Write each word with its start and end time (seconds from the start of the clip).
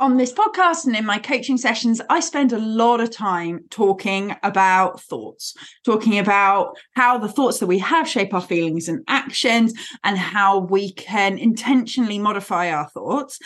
on 0.00 0.16
this 0.16 0.32
podcast 0.32 0.86
and 0.86 0.96
in 0.96 1.04
my 1.04 1.18
coaching 1.18 1.56
sessions, 1.56 2.00
I 2.08 2.20
spend 2.20 2.52
a 2.52 2.58
lot 2.58 3.00
of 3.00 3.10
time 3.10 3.64
talking 3.70 4.36
about 4.42 5.00
thoughts, 5.02 5.54
talking 5.84 6.18
about 6.18 6.76
how 6.94 7.18
the 7.18 7.28
thoughts 7.28 7.58
that 7.58 7.66
we 7.66 7.78
have 7.80 8.08
shape 8.08 8.32
our 8.32 8.40
feelings 8.40 8.88
and 8.88 9.02
actions, 9.08 9.74
and 10.04 10.16
how 10.16 10.60
we 10.60 10.92
can 10.92 11.36
intentionally 11.38 12.18
modify 12.18 12.70
our 12.70 12.88
thoughts, 12.90 13.38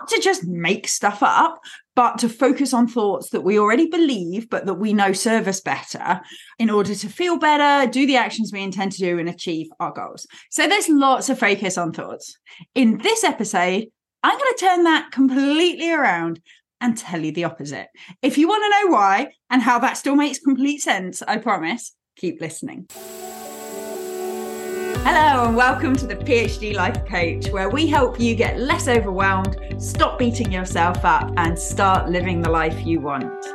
not 0.00 0.08
to 0.08 0.20
just 0.20 0.44
make 0.44 0.88
stuff 0.88 1.22
up, 1.22 1.58
but 1.94 2.18
to 2.18 2.28
focus 2.28 2.72
on 2.72 2.86
thoughts 2.86 3.30
that 3.30 3.42
we 3.42 3.58
already 3.58 3.86
believe, 3.86 4.48
but 4.48 4.66
that 4.66 4.74
we 4.74 4.92
know 4.92 5.12
serve 5.12 5.48
us 5.48 5.60
better 5.60 6.20
in 6.58 6.70
order 6.70 6.94
to 6.94 7.08
feel 7.08 7.38
better, 7.38 7.90
do 7.90 8.06
the 8.06 8.16
actions 8.16 8.52
we 8.52 8.62
intend 8.62 8.92
to 8.92 8.98
do, 8.98 9.18
and 9.18 9.28
achieve 9.28 9.66
our 9.80 9.92
goals. 9.92 10.26
So 10.50 10.66
there's 10.68 10.88
lots 10.88 11.28
of 11.28 11.38
focus 11.38 11.76
on 11.76 11.92
thoughts. 11.92 12.38
In 12.74 12.98
this 12.98 13.24
episode, 13.24 13.88
I'm 14.20 14.36
going 14.36 14.52
to 14.56 14.58
turn 14.58 14.82
that 14.82 15.12
completely 15.12 15.92
around 15.92 16.40
and 16.80 16.98
tell 16.98 17.20
you 17.20 17.30
the 17.30 17.44
opposite. 17.44 17.86
If 18.20 18.36
you 18.36 18.48
want 18.48 18.64
to 18.64 18.70
know 18.70 18.92
why 18.92 19.28
and 19.48 19.62
how 19.62 19.78
that 19.78 19.96
still 19.96 20.16
makes 20.16 20.40
complete 20.40 20.82
sense, 20.82 21.22
I 21.22 21.36
promise, 21.36 21.94
keep 22.16 22.40
listening. 22.40 22.86
Hello, 25.04 25.44
and 25.44 25.56
welcome 25.56 25.94
to 25.94 26.04
the 26.04 26.16
PhD 26.16 26.74
Life 26.74 27.06
Coach, 27.06 27.50
where 27.50 27.70
we 27.70 27.86
help 27.86 28.18
you 28.18 28.34
get 28.34 28.58
less 28.58 28.88
overwhelmed, 28.88 29.56
stop 29.78 30.18
beating 30.18 30.50
yourself 30.50 31.04
up, 31.04 31.32
and 31.36 31.56
start 31.56 32.10
living 32.10 32.40
the 32.40 32.50
life 32.50 32.84
you 32.84 33.00
want. 33.00 33.46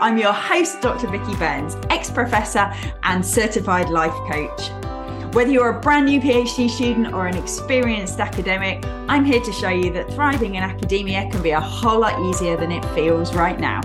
I'm 0.00 0.18
your 0.18 0.32
host, 0.32 0.80
Dr. 0.82 1.08
Vicky 1.08 1.34
Burns, 1.34 1.76
ex 1.90 2.12
professor 2.12 2.72
and 3.02 3.26
certified 3.26 3.88
life 3.88 4.14
coach. 4.30 4.85
Whether 5.32 5.50
you're 5.50 5.68
a 5.68 5.80
brand 5.80 6.06
new 6.06 6.20
PhD 6.20 6.70
student 6.70 7.12
or 7.12 7.26
an 7.26 7.36
experienced 7.36 8.20
academic, 8.20 8.82
I'm 9.08 9.24
here 9.24 9.40
to 9.40 9.52
show 9.52 9.68
you 9.68 9.92
that 9.92 10.10
thriving 10.12 10.54
in 10.54 10.62
academia 10.62 11.28
can 11.30 11.42
be 11.42 11.50
a 11.50 11.60
whole 11.60 12.00
lot 12.00 12.18
easier 12.30 12.56
than 12.56 12.72
it 12.72 12.84
feels 12.94 13.34
right 13.34 13.60
now. 13.60 13.80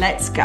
Let's 0.00 0.28
go. 0.28 0.42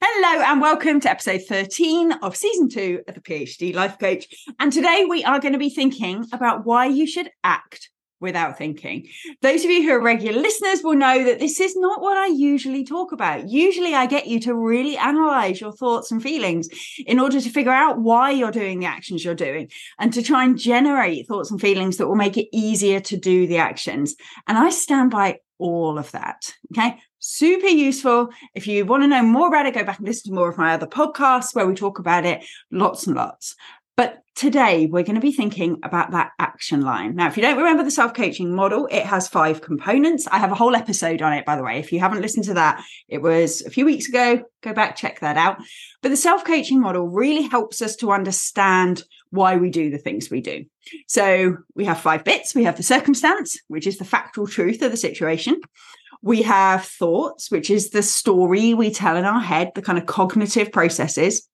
Hello, 0.00 0.42
and 0.44 0.60
welcome 0.60 1.00
to 1.00 1.10
episode 1.10 1.42
13 1.48 2.12
of 2.22 2.36
season 2.36 2.68
two 2.68 3.02
of 3.08 3.14
the 3.14 3.20
PhD 3.20 3.74
Life 3.74 3.98
Coach. 3.98 4.26
And 4.60 4.72
today 4.72 5.04
we 5.08 5.24
are 5.24 5.40
going 5.40 5.52
to 5.52 5.58
be 5.58 5.70
thinking 5.70 6.24
about 6.32 6.64
why 6.64 6.86
you 6.86 7.06
should 7.06 7.30
act 7.42 7.90
without 8.24 8.58
thinking. 8.58 9.08
Those 9.40 9.64
of 9.64 9.70
you 9.70 9.84
who 9.84 9.92
are 9.92 10.00
regular 10.00 10.40
listeners 10.40 10.82
will 10.82 10.96
know 10.96 11.22
that 11.22 11.38
this 11.38 11.60
is 11.60 11.76
not 11.76 12.02
what 12.02 12.16
I 12.16 12.26
usually 12.26 12.84
talk 12.84 13.12
about. 13.12 13.48
Usually, 13.48 13.94
I 13.94 14.06
get 14.06 14.26
you 14.26 14.40
to 14.40 14.54
really 14.54 14.96
analyze 14.96 15.60
your 15.60 15.72
thoughts 15.72 16.10
and 16.10 16.20
feelings 16.20 16.68
in 17.06 17.20
order 17.20 17.40
to 17.40 17.50
figure 17.50 17.70
out 17.70 18.00
why 18.00 18.32
you're 18.32 18.50
doing 18.50 18.80
the 18.80 18.86
actions 18.86 19.24
you're 19.24 19.34
doing 19.36 19.70
and 20.00 20.12
to 20.12 20.22
try 20.22 20.44
and 20.44 20.58
generate 20.58 21.28
thoughts 21.28 21.52
and 21.52 21.60
feelings 21.60 21.98
that 21.98 22.08
will 22.08 22.16
make 22.16 22.36
it 22.36 22.48
easier 22.52 22.98
to 22.98 23.16
do 23.16 23.46
the 23.46 23.58
actions. 23.58 24.16
And 24.48 24.58
I 24.58 24.70
stand 24.70 25.12
by 25.12 25.38
all 25.58 25.98
of 25.98 26.10
that. 26.12 26.52
Okay. 26.72 26.98
Super 27.26 27.68
useful. 27.68 28.28
If 28.54 28.66
you 28.66 28.84
want 28.84 29.02
to 29.02 29.06
know 29.06 29.22
more 29.22 29.48
about 29.48 29.64
it, 29.64 29.74
go 29.74 29.82
back 29.82 29.98
and 29.98 30.06
listen 30.06 30.30
to 30.30 30.34
more 30.34 30.50
of 30.50 30.58
my 30.58 30.74
other 30.74 30.86
podcasts 30.86 31.54
where 31.54 31.66
we 31.66 31.74
talk 31.74 31.98
about 31.98 32.26
it 32.26 32.44
lots 32.70 33.06
and 33.06 33.16
lots. 33.16 33.56
But 33.96 34.22
today 34.34 34.86
we're 34.86 35.04
going 35.04 35.14
to 35.14 35.20
be 35.20 35.32
thinking 35.32 35.78
about 35.84 36.10
that 36.10 36.32
action 36.38 36.80
line. 36.82 37.14
Now, 37.14 37.28
if 37.28 37.36
you 37.36 37.42
don't 37.42 37.56
remember 37.56 37.84
the 37.84 37.90
self 37.90 38.14
coaching 38.14 38.54
model, 38.54 38.88
it 38.90 39.06
has 39.06 39.28
five 39.28 39.60
components. 39.60 40.26
I 40.30 40.38
have 40.38 40.50
a 40.50 40.56
whole 40.56 40.74
episode 40.74 41.22
on 41.22 41.32
it, 41.32 41.44
by 41.44 41.56
the 41.56 41.62
way. 41.62 41.78
If 41.78 41.92
you 41.92 42.00
haven't 42.00 42.22
listened 42.22 42.44
to 42.46 42.54
that, 42.54 42.84
it 43.08 43.22
was 43.22 43.62
a 43.62 43.70
few 43.70 43.84
weeks 43.84 44.08
ago. 44.08 44.42
Go 44.62 44.72
back, 44.72 44.96
check 44.96 45.20
that 45.20 45.36
out. 45.36 45.58
But 46.02 46.08
the 46.08 46.16
self 46.16 46.44
coaching 46.44 46.80
model 46.80 47.08
really 47.08 47.42
helps 47.42 47.80
us 47.80 47.96
to 47.96 48.12
understand 48.12 49.04
why 49.30 49.56
we 49.56 49.70
do 49.70 49.90
the 49.90 49.98
things 49.98 50.30
we 50.30 50.40
do. 50.40 50.64
So 51.08 51.56
we 51.74 51.84
have 51.84 52.00
five 52.00 52.24
bits. 52.24 52.54
We 52.54 52.64
have 52.64 52.76
the 52.76 52.82
circumstance, 52.82 53.58
which 53.68 53.86
is 53.86 53.98
the 53.98 54.04
factual 54.04 54.46
truth 54.46 54.82
of 54.82 54.90
the 54.90 54.96
situation. 54.96 55.60
We 56.22 56.42
have 56.42 56.84
thoughts, 56.84 57.50
which 57.50 57.68
is 57.68 57.90
the 57.90 58.02
story 58.02 58.72
we 58.72 58.90
tell 58.90 59.16
in 59.16 59.24
our 59.24 59.40
head, 59.40 59.72
the 59.74 59.82
kind 59.82 59.98
of 59.98 60.06
cognitive 60.06 60.72
processes. 60.72 61.46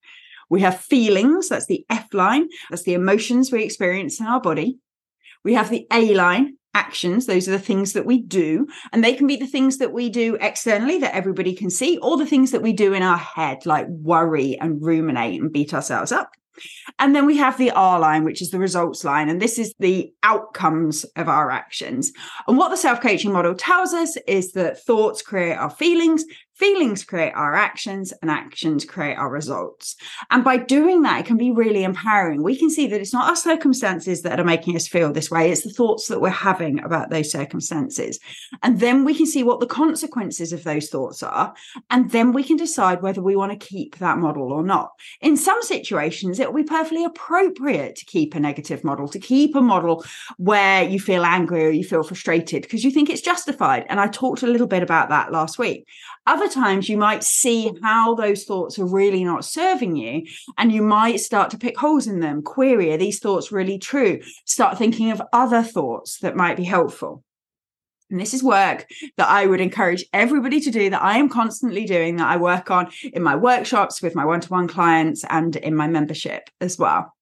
We 0.51 0.61
have 0.61 0.79
feelings, 0.79 1.49
that's 1.49 1.65
the 1.65 1.85
F 1.89 2.13
line, 2.13 2.49
that's 2.69 2.83
the 2.83 2.93
emotions 2.93 3.51
we 3.51 3.63
experience 3.63 4.19
in 4.19 4.27
our 4.27 4.41
body. 4.41 4.77
We 5.43 5.53
have 5.55 5.69
the 5.69 5.87
A 5.91 6.13
line, 6.13 6.57
actions. 6.73 7.25
Those 7.25 7.47
are 7.47 7.51
the 7.51 7.59
things 7.59 7.93
that 7.93 8.05
we 8.05 8.21
do. 8.21 8.67
And 8.91 9.03
they 9.03 9.13
can 9.13 9.27
be 9.27 9.37
the 9.37 9.47
things 9.47 9.77
that 9.77 9.93
we 9.93 10.09
do 10.09 10.37
externally 10.39 10.99
that 10.99 11.15
everybody 11.15 11.55
can 11.55 11.69
see, 11.69 11.97
or 11.99 12.17
the 12.17 12.25
things 12.25 12.51
that 12.51 12.61
we 12.61 12.73
do 12.73 12.93
in 12.93 13.01
our 13.01 13.17
head, 13.17 13.65
like 13.65 13.87
worry 13.87 14.57
and 14.59 14.81
ruminate 14.81 15.41
and 15.41 15.51
beat 15.51 15.73
ourselves 15.73 16.11
up. 16.11 16.31
And 16.99 17.15
then 17.15 17.25
we 17.25 17.37
have 17.37 17.57
the 17.57 17.71
R 17.71 17.99
line, 17.99 18.23
which 18.23 18.41
is 18.41 18.51
the 18.51 18.59
results 18.59 19.03
line. 19.03 19.29
And 19.29 19.41
this 19.41 19.57
is 19.57 19.73
the 19.79 20.13
outcomes 20.23 21.05
of 21.15 21.27
our 21.27 21.49
actions. 21.49 22.11
And 22.47 22.57
what 22.57 22.69
the 22.69 22.77
self 22.77 23.01
coaching 23.01 23.31
model 23.31 23.55
tells 23.55 23.93
us 23.93 24.17
is 24.27 24.51
that 24.51 24.83
thoughts 24.83 25.21
create 25.21 25.55
our 25.55 25.69
feelings, 25.69 26.23
Feelings 26.61 27.03
create 27.03 27.31
our 27.33 27.55
actions 27.55 28.13
and 28.21 28.29
actions 28.29 28.85
create 28.85 29.15
our 29.15 29.31
results. 29.31 29.95
And 30.29 30.43
by 30.43 30.57
doing 30.57 31.01
that, 31.01 31.21
it 31.21 31.25
can 31.25 31.35
be 31.37 31.49
really 31.49 31.83
empowering. 31.83 32.43
We 32.43 32.55
can 32.55 32.69
see 32.69 32.85
that 32.85 33.01
it's 33.01 33.13
not 33.13 33.27
our 33.27 33.35
circumstances 33.35 34.21
that 34.21 34.39
are 34.39 34.45
making 34.45 34.75
us 34.75 34.87
feel 34.87 35.11
this 35.11 35.31
way, 35.31 35.49
it's 35.49 35.63
the 35.63 35.71
thoughts 35.71 36.07
that 36.07 36.21
we're 36.21 36.29
having 36.29 36.79
about 36.83 37.09
those 37.09 37.31
circumstances. 37.31 38.19
And 38.61 38.79
then 38.79 39.05
we 39.05 39.15
can 39.15 39.25
see 39.25 39.41
what 39.41 39.59
the 39.59 39.65
consequences 39.65 40.53
of 40.53 40.63
those 40.63 40.87
thoughts 40.89 41.23
are. 41.23 41.55
And 41.89 42.11
then 42.11 42.31
we 42.31 42.43
can 42.43 42.57
decide 42.57 43.01
whether 43.01 43.23
we 43.23 43.35
want 43.35 43.59
to 43.59 43.67
keep 43.67 43.97
that 43.97 44.19
model 44.19 44.53
or 44.53 44.61
not. 44.61 44.91
In 45.19 45.37
some 45.37 45.63
situations, 45.63 46.39
it 46.39 46.45
will 46.53 46.61
be 46.61 46.69
perfectly 46.69 47.05
appropriate 47.05 47.95
to 47.95 48.05
keep 48.05 48.35
a 48.35 48.39
negative 48.39 48.83
model, 48.83 49.07
to 49.07 49.19
keep 49.19 49.55
a 49.55 49.61
model 49.61 50.05
where 50.37 50.83
you 50.83 50.99
feel 50.99 51.25
angry 51.25 51.65
or 51.65 51.71
you 51.71 51.83
feel 51.83 52.03
frustrated 52.03 52.61
because 52.61 52.83
you 52.83 52.91
think 52.91 53.09
it's 53.09 53.21
justified. 53.21 53.87
And 53.89 53.99
I 53.99 54.05
talked 54.05 54.43
a 54.43 54.47
little 54.47 54.67
bit 54.67 54.83
about 54.83 55.09
that 55.09 55.31
last 55.31 55.57
week. 55.57 55.87
Other 56.27 56.50
times 56.51 56.89
you 56.89 56.97
might 56.97 57.23
see 57.23 57.71
how 57.81 58.15
those 58.15 58.43
thoughts 58.43 58.77
are 58.77 58.85
really 58.85 59.23
not 59.23 59.45
serving 59.45 59.95
you, 59.95 60.25
and 60.57 60.71
you 60.71 60.81
might 60.81 61.19
start 61.19 61.49
to 61.51 61.57
pick 61.57 61.77
holes 61.77 62.07
in 62.07 62.19
them, 62.19 62.41
query, 62.41 62.91
are 62.91 62.97
these 62.97 63.19
thoughts 63.19 63.51
really 63.51 63.79
true? 63.79 64.19
Start 64.45 64.77
thinking 64.77 65.11
of 65.11 65.21
other 65.33 65.63
thoughts 65.63 66.19
that 66.19 66.35
might 66.35 66.57
be 66.57 66.63
helpful. 66.63 67.23
And 68.11 68.19
this 68.19 68.33
is 68.33 68.43
work 68.43 68.87
that 69.15 69.29
I 69.29 69.45
would 69.45 69.61
encourage 69.61 70.05
everybody 70.11 70.59
to 70.59 70.69
do, 70.69 70.89
that 70.89 71.01
I 71.01 71.17
am 71.17 71.29
constantly 71.29 71.85
doing, 71.85 72.17
that 72.17 72.27
I 72.27 72.37
work 72.37 72.69
on 72.69 72.91
in 73.01 73.23
my 73.23 73.37
workshops 73.37 74.01
with 74.01 74.15
my 74.15 74.25
one 74.25 74.41
to 74.41 74.49
one 74.49 74.67
clients 74.67 75.23
and 75.29 75.55
in 75.55 75.75
my 75.75 75.87
membership 75.87 76.49
as 76.59 76.77
well. 76.77 77.13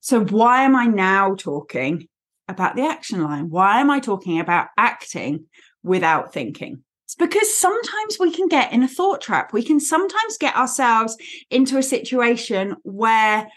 So, 0.00 0.24
why 0.24 0.62
am 0.62 0.74
I 0.74 0.86
now 0.86 1.34
talking 1.34 2.08
about 2.48 2.76
the 2.76 2.86
action 2.86 3.22
line? 3.22 3.50
Why 3.50 3.80
am 3.80 3.90
I 3.90 4.00
talking 4.00 4.40
about 4.40 4.68
acting 4.78 5.44
without 5.82 6.32
thinking? 6.32 6.82
It's 7.10 7.16
because 7.16 7.52
sometimes 7.52 8.18
we 8.20 8.30
can 8.30 8.46
get 8.46 8.72
in 8.72 8.84
a 8.84 8.88
thought 8.88 9.20
trap. 9.20 9.52
We 9.52 9.64
can 9.64 9.80
sometimes 9.80 10.38
get 10.38 10.54
ourselves 10.54 11.16
into 11.50 11.76
a 11.76 11.82
situation 11.82 12.76
where 12.84 13.48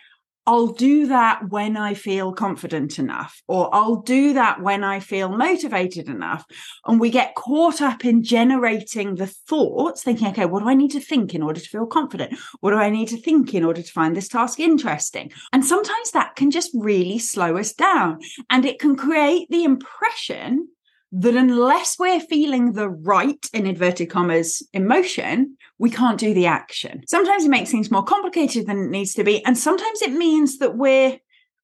I'll 0.48 0.74
do 0.74 1.06
that 1.06 1.52
when 1.52 1.78
I 1.78 1.94
feel 1.94 2.34
confident 2.34 2.98
enough, 2.98 3.44
or 3.48 3.70
I'll 3.72 3.98
do 3.98 4.34
that 4.34 4.60
when 4.60 4.84
I 4.84 5.00
feel 5.02 5.30
motivated 5.30 6.10
enough. 6.10 6.44
And 6.88 7.00
we 7.00 7.12
get 7.12 7.36
caught 7.36 7.80
up 7.80 8.04
in 8.04 8.24
generating 8.24 9.16
the 9.16 9.28
thoughts, 9.28 10.02
thinking, 10.02 10.30
okay, 10.30 10.48
what 10.48 10.64
do 10.64 10.70
I 10.70 10.74
need 10.74 10.92
to 10.92 11.00
think 11.00 11.36
in 11.36 11.44
order 11.44 11.62
to 11.62 11.70
feel 11.70 11.86
confident? 11.86 12.36
What 12.62 12.72
do 12.72 12.78
I 12.78 12.90
need 12.90 13.10
to 13.10 13.22
think 13.22 13.54
in 13.54 13.64
order 13.64 13.84
to 13.84 13.92
find 13.92 14.16
this 14.18 14.30
task 14.30 14.60
interesting? 14.60 15.32
And 15.52 15.64
sometimes 15.64 16.10
that 16.12 16.36
can 16.36 16.50
just 16.50 16.72
really 16.74 17.20
slow 17.20 17.56
us 17.58 17.72
down. 17.72 18.18
And 18.50 18.66
it 18.66 18.80
can 18.80 18.96
create 18.96 19.48
the 19.52 19.64
impression 19.64 20.70
that 21.16 21.36
unless 21.36 22.00
we're 22.00 22.20
feeling 22.20 22.74
the 22.74 22.90
right, 22.90 23.48
in 23.54 23.68
inverted 23.68 24.10
commas, 24.10 24.68
emotion, 24.74 25.56
we 25.78 25.92
can't 25.92 26.20
do 26.20 26.34
the 26.34 26.48
action. 26.48 27.04
Sometimes 27.08 27.46
it 27.46 27.50
makes 27.50 27.70
things 27.70 27.92
more 27.92 28.04
complicated 28.04 28.66
than 28.66 28.80
it 28.80 28.90
needs 28.90 29.14
to 29.14 29.24
be. 29.24 29.46
And 29.46 29.56
sometimes 29.56 30.02
it 30.02 30.12
means 30.12 30.58
that 30.58 30.76
we're 30.76 31.20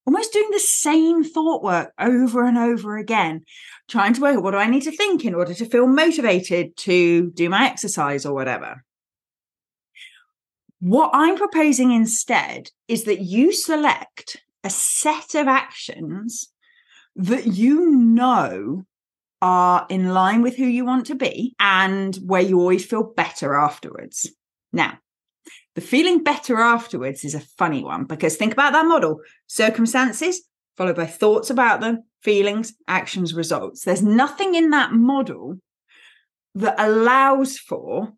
almost 0.06 0.34
doing 0.34 0.50
the 0.52 0.60
same 0.60 1.24
thought 1.24 1.64
work 1.64 1.92
over 2.00 2.46
and 2.46 2.60
over 2.60 2.98
again, 2.98 3.42
trying 3.88 4.14
to 4.14 4.22
work 4.22 4.38
out 4.38 4.44
what 4.44 4.52
do 4.52 4.58
I 4.58 4.69
need 4.69 4.84
to 4.84 4.96
think 4.96 5.25
in 5.25 5.34
order 5.34 5.56
to 5.56 5.66
feel 5.66 5.88
motivated 5.88 6.78
to 6.78 7.31
do 7.31 7.50
my 7.50 7.66
exercise 7.66 8.28
or 8.28 8.36
whatever. 8.36 8.84
What 10.80 11.10
I'm 11.12 11.38
proposing 11.38 11.92
instead 11.92 12.69
is 12.88 13.06
that 13.06 13.22
you 13.22 13.52
select 13.52 14.38
a 14.63 14.69
set 14.69 15.34
of 15.34 15.48
actions 15.48 16.52
that 17.16 17.48
you 17.48 17.90
know 17.90 18.86
are 19.41 19.86
in 19.89 20.09
line 20.09 20.41
with 20.41 20.56
who 20.57 20.65
you 20.65 20.86
want 20.86 21.06
to 21.07 21.15
be 21.15 21.56
and 21.59 22.15
where 22.18 22.41
you 22.41 22.59
always 22.59 22.86
feel 22.86 23.03
better 23.03 23.56
afterwards. 23.56 24.30
Now, 24.74 25.00
the 25.75 25.81
feeling 25.81 26.24
better 26.24 26.57
afterwards 26.57 27.24
is 27.24 27.36
a 27.36 27.39
funny 27.39 27.83
one 27.83 28.03
because 28.03 28.36
think 28.36 28.53
about 28.53 28.74
that 28.74 28.86
model 28.86 29.21
circumstances 29.47 30.41
followed 30.80 30.95
by 30.95 31.06
thoughts 31.06 31.50
about 31.50 31.81
them, 31.81 32.03
feelings, 32.24 32.74
actions, 32.88 33.33
results. 33.33 33.83
There's 33.83 34.01
nothing 34.01 34.56
in 34.56 34.69
that 34.69 34.94
model 34.94 35.57
that 36.56 36.75
allows 36.77 37.57
for 37.57 38.13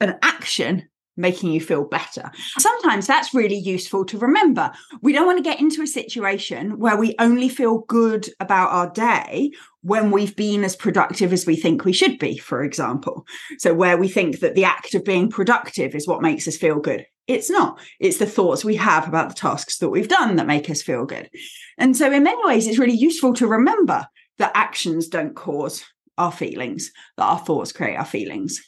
an 0.00 0.18
action 0.22 0.88
making 1.16 1.52
you 1.52 1.60
feel 1.60 1.84
better. 1.84 2.30
Sometimes 2.58 3.06
that's 3.06 3.34
really 3.34 3.58
useful 3.58 4.04
to 4.06 4.18
remember. 4.18 4.70
We 5.02 5.12
don't 5.12 5.26
want 5.26 5.38
to 5.38 5.48
get 5.48 5.60
into 5.60 5.82
a 5.82 5.86
situation 5.86 6.78
where 6.78 6.96
we 6.96 7.14
only 7.18 7.48
feel 7.48 7.78
good 7.88 8.28
about 8.40 8.70
our 8.70 8.90
day 8.90 9.50
when 9.82 10.10
we've 10.10 10.34
been 10.36 10.64
as 10.64 10.76
productive 10.76 11.32
as 11.32 11.46
we 11.46 11.56
think 11.56 11.84
we 11.84 11.92
should 11.92 12.18
be, 12.18 12.36
for 12.36 12.62
example. 12.62 13.26
So, 13.58 13.72
where 13.72 13.96
we 13.96 14.08
think 14.08 14.40
that 14.40 14.54
the 14.54 14.64
act 14.64 14.94
of 14.94 15.04
being 15.04 15.30
productive 15.30 15.94
is 15.94 16.08
what 16.08 16.22
makes 16.22 16.48
us 16.48 16.56
feel 16.56 16.80
good. 16.80 17.06
It's 17.26 17.50
not. 17.50 17.80
It's 17.98 18.18
the 18.18 18.26
thoughts 18.26 18.64
we 18.64 18.76
have 18.76 19.08
about 19.08 19.28
the 19.28 19.34
tasks 19.34 19.78
that 19.78 19.88
we've 19.88 20.08
done 20.08 20.36
that 20.36 20.46
make 20.46 20.70
us 20.70 20.82
feel 20.82 21.04
good. 21.04 21.30
And 21.78 21.96
so, 21.96 22.12
in 22.12 22.24
many 22.24 22.44
ways, 22.46 22.66
it's 22.66 22.78
really 22.78 22.96
useful 22.96 23.32
to 23.34 23.46
remember 23.46 24.06
that 24.38 24.52
actions 24.54 25.08
don't 25.08 25.34
cause 25.34 25.84
our 26.18 26.32
feelings, 26.32 26.90
that 27.16 27.24
our 27.24 27.38
thoughts 27.38 27.72
create 27.72 27.96
our 27.96 28.04
feelings. 28.04 28.60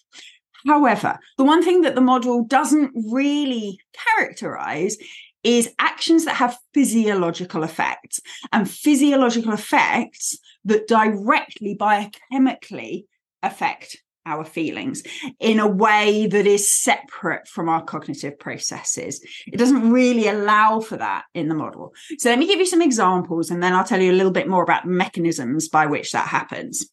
However, 0.66 1.18
the 1.36 1.44
one 1.44 1.62
thing 1.62 1.82
that 1.82 1.94
the 1.94 2.00
model 2.00 2.44
doesn't 2.44 2.92
really 3.10 3.78
characterize 4.16 4.96
is 5.44 5.72
actions 5.78 6.24
that 6.24 6.36
have 6.36 6.58
physiological 6.74 7.62
effects 7.62 8.20
and 8.52 8.68
physiological 8.68 9.52
effects 9.52 10.36
that 10.64 10.88
directly 10.88 11.76
biochemically 11.76 13.04
affect 13.42 13.96
our 14.26 14.44
feelings 14.44 15.02
in 15.40 15.58
a 15.58 15.66
way 15.66 16.26
that 16.26 16.46
is 16.46 16.70
separate 16.70 17.48
from 17.48 17.68
our 17.68 17.82
cognitive 17.82 18.38
processes. 18.38 19.24
It 19.46 19.56
doesn't 19.56 19.90
really 19.90 20.28
allow 20.28 20.80
for 20.80 20.98
that 20.98 21.24
in 21.34 21.48
the 21.48 21.54
model. 21.54 21.94
So 22.18 22.28
let 22.28 22.38
me 22.38 22.46
give 22.46 22.58
you 22.58 22.66
some 22.66 22.82
examples 22.82 23.50
and 23.50 23.62
then 23.62 23.72
I'll 23.72 23.84
tell 23.84 24.02
you 24.02 24.12
a 24.12 24.18
little 24.18 24.32
bit 24.32 24.48
more 24.48 24.62
about 24.62 24.86
mechanisms 24.86 25.68
by 25.68 25.86
which 25.86 26.12
that 26.12 26.28
happens 26.28 26.90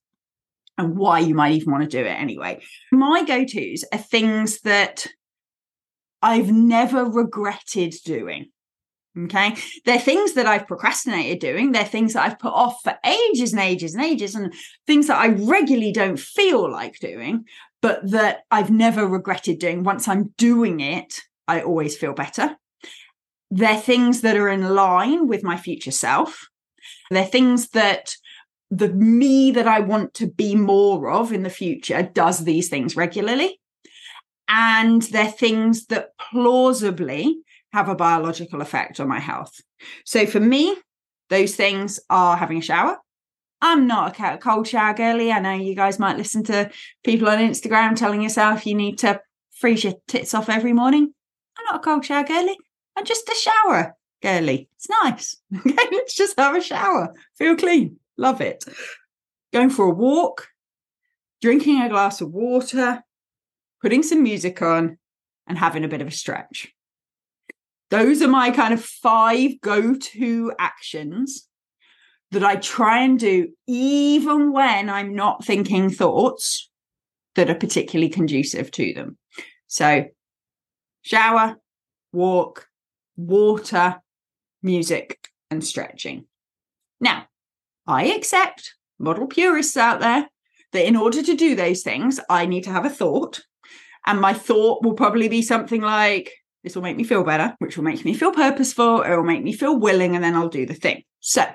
and 0.77 0.97
why 0.97 1.19
you 1.19 1.33
might 1.33 1.53
even 1.53 1.71
want 1.71 1.83
to 1.83 1.89
do 1.89 2.03
it 2.03 2.09
anyway. 2.09 2.61
My 2.91 3.23
go 3.23 3.45
tos 3.45 3.83
are 3.91 3.99
things 3.99 4.61
that 4.61 5.07
I've 6.21 6.51
never 6.51 7.05
regretted 7.05 7.93
doing. 8.03 8.47
Okay. 9.17 9.55
They're 9.85 9.97
things 9.97 10.33
that 10.33 10.45
I've 10.45 10.67
procrastinated 10.67 11.39
doing. 11.39 11.71
They're 11.71 11.85
things 11.85 12.13
that 12.13 12.25
I've 12.25 12.39
put 12.39 12.51
off 12.51 12.81
for 12.83 12.97
ages 13.05 13.53
and 13.53 13.61
ages 13.61 13.95
and 13.95 14.03
ages, 14.03 14.35
and 14.35 14.53
things 14.85 15.07
that 15.07 15.17
I 15.17 15.27
regularly 15.27 15.93
don't 15.93 16.19
feel 16.19 16.69
like 16.69 16.99
doing, 16.99 17.45
but 17.81 18.11
that 18.11 18.41
I've 18.51 18.71
never 18.71 19.07
regretted 19.07 19.59
doing. 19.59 19.83
Once 19.83 20.09
I'm 20.09 20.33
doing 20.37 20.81
it, 20.81 21.21
I 21.47 21.61
always 21.61 21.95
feel 21.95 22.13
better. 22.13 22.57
They're 23.51 23.77
things 23.77 24.19
that 24.21 24.35
are 24.35 24.49
in 24.49 24.75
line 24.75 25.27
with 25.27 25.43
my 25.43 25.55
future 25.55 25.91
self. 25.91 26.49
They're 27.09 27.23
things 27.23 27.69
that 27.69 28.15
the 28.71 28.89
me 28.89 29.51
that 29.51 29.67
I 29.67 29.79
want 29.79 30.13
to 30.15 30.27
be 30.27 30.55
more 30.55 31.09
of 31.09 31.31
in 31.31 31.43
the 31.43 31.49
future 31.49 32.03
does 32.03 32.43
these 32.43 32.69
things 32.69 32.95
regularly. 32.95 33.59
And 34.47 35.01
they're 35.03 35.31
things 35.31 35.87
that 35.87 36.09
plausibly 36.19 37.37
have 37.73 37.89
a 37.89 37.95
biological 37.95 38.61
effect 38.61 38.99
on 38.99 39.07
my 39.07 39.19
health. 39.19 39.53
So 40.05 40.25
for 40.25 40.39
me, 40.39 40.75
those 41.29 41.55
things 41.55 41.99
are 42.09 42.37
having 42.37 42.59
a 42.59 42.61
shower. 42.61 42.97
I'm 43.61 43.87
not 43.87 44.19
a 44.19 44.37
cold 44.37 44.67
shower 44.67 44.93
girly. 44.93 45.31
I 45.31 45.39
know 45.39 45.53
you 45.53 45.75
guys 45.75 45.97
might 45.97 46.17
listen 46.17 46.43
to 46.45 46.69
people 47.03 47.27
on 47.29 47.39
Instagram 47.39 47.95
telling 47.95 48.21
yourself 48.21 48.65
you 48.65 48.75
need 48.75 48.99
to 48.99 49.19
freeze 49.51 49.83
your 49.83 49.93
tits 50.07 50.33
off 50.33 50.49
every 50.49 50.73
morning. 50.73 51.13
I'm 51.57 51.65
not 51.65 51.77
a 51.77 51.79
cold 51.79 52.05
shower 52.05 52.23
girly. 52.23 52.57
I'm 52.95 53.05
just 53.05 53.27
a 53.27 53.35
shower 53.35 53.95
girly. 54.21 54.69
It's 54.75 54.87
nice. 55.03 55.37
Okay, 55.65 55.87
let's 55.91 56.15
just 56.15 56.39
have 56.39 56.55
a 56.55 56.61
shower. 56.61 57.13
Feel 57.37 57.55
clean. 57.55 57.97
Love 58.17 58.41
it. 58.41 58.63
Going 59.53 59.69
for 59.69 59.85
a 59.85 59.93
walk, 59.93 60.47
drinking 61.41 61.81
a 61.81 61.89
glass 61.89 62.21
of 62.21 62.31
water, 62.31 63.03
putting 63.81 64.03
some 64.03 64.23
music 64.23 64.61
on, 64.61 64.97
and 65.47 65.57
having 65.57 65.83
a 65.83 65.87
bit 65.87 66.01
of 66.01 66.07
a 66.07 66.11
stretch. 66.11 66.73
Those 67.91 68.21
are 68.21 68.27
my 68.27 68.49
kind 68.51 68.73
of 68.73 68.83
five 68.83 69.61
go 69.61 69.93
to 69.95 70.53
actions 70.57 71.47
that 72.31 72.43
I 72.43 72.55
try 72.55 73.03
and 73.03 73.19
do, 73.19 73.49
even 73.67 74.51
when 74.51 74.89
I'm 74.89 75.15
not 75.15 75.45
thinking 75.45 75.89
thoughts 75.89 76.69
that 77.35 77.49
are 77.49 77.55
particularly 77.55 78.09
conducive 78.09 78.71
to 78.71 78.93
them. 78.93 79.17
So, 79.67 80.05
shower, 81.03 81.57
walk, 82.11 82.67
water, 83.15 84.01
music, 84.63 85.29
and 85.51 85.63
stretching. 85.63 86.25
Now, 86.99 87.27
I 87.87 88.05
accept 88.05 88.75
model 88.99 89.27
purists 89.27 89.77
out 89.77 89.99
there 89.99 90.27
that 90.73 90.87
in 90.87 90.95
order 90.95 91.21
to 91.21 91.35
do 91.35 91.55
those 91.55 91.83
things, 91.83 92.19
I 92.29 92.45
need 92.45 92.63
to 92.63 92.71
have 92.71 92.85
a 92.85 92.89
thought. 92.89 93.41
And 94.05 94.21
my 94.21 94.33
thought 94.33 94.83
will 94.83 94.93
probably 94.93 95.27
be 95.27 95.41
something 95.41 95.81
like, 95.81 96.31
this 96.63 96.75
will 96.75 96.83
make 96.83 96.97
me 96.97 97.03
feel 97.03 97.23
better, 97.23 97.55
which 97.59 97.77
will 97.77 97.83
make 97.83 98.03
me 98.03 98.13
feel 98.13 98.31
purposeful. 98.31 99.01
It 99.01 99.15
will 99.15 99.23
make 99.23 99.43
me 99.43 99.53
feel 99.53 99.77
willing, 99.77 100.15
and 100.15 100.23
then 100.23 100.35
I'll 100.35 100.49
do 100.49 100.65
the 100.65 100.73
thing. 100.73 101.03
So 101.19 101.45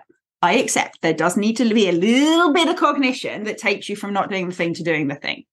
I 0.43 0.55
accept 0.55 1.03
there 1.03 1.13
does 1.13 1.37
need 1.37 1.57
to 1.57 1.75
be 1.75 1.89
a 1.89 1.93
little 1.93 2.53
bit 2.53 2.69
of 2.69 2.77
cognition 2.77 3.45
that 3.45 3.59
takes 3.59 3.89
you 3.89 3.97
from 3.97 4.13
not 4.13 4.31
doing 4.31 4.49
the 4.49 4.55
thing 4.55 4.75
to 4.75 4.83
doing 4.83 5.09
the 5.09 5.17
thing. 5.17 5.45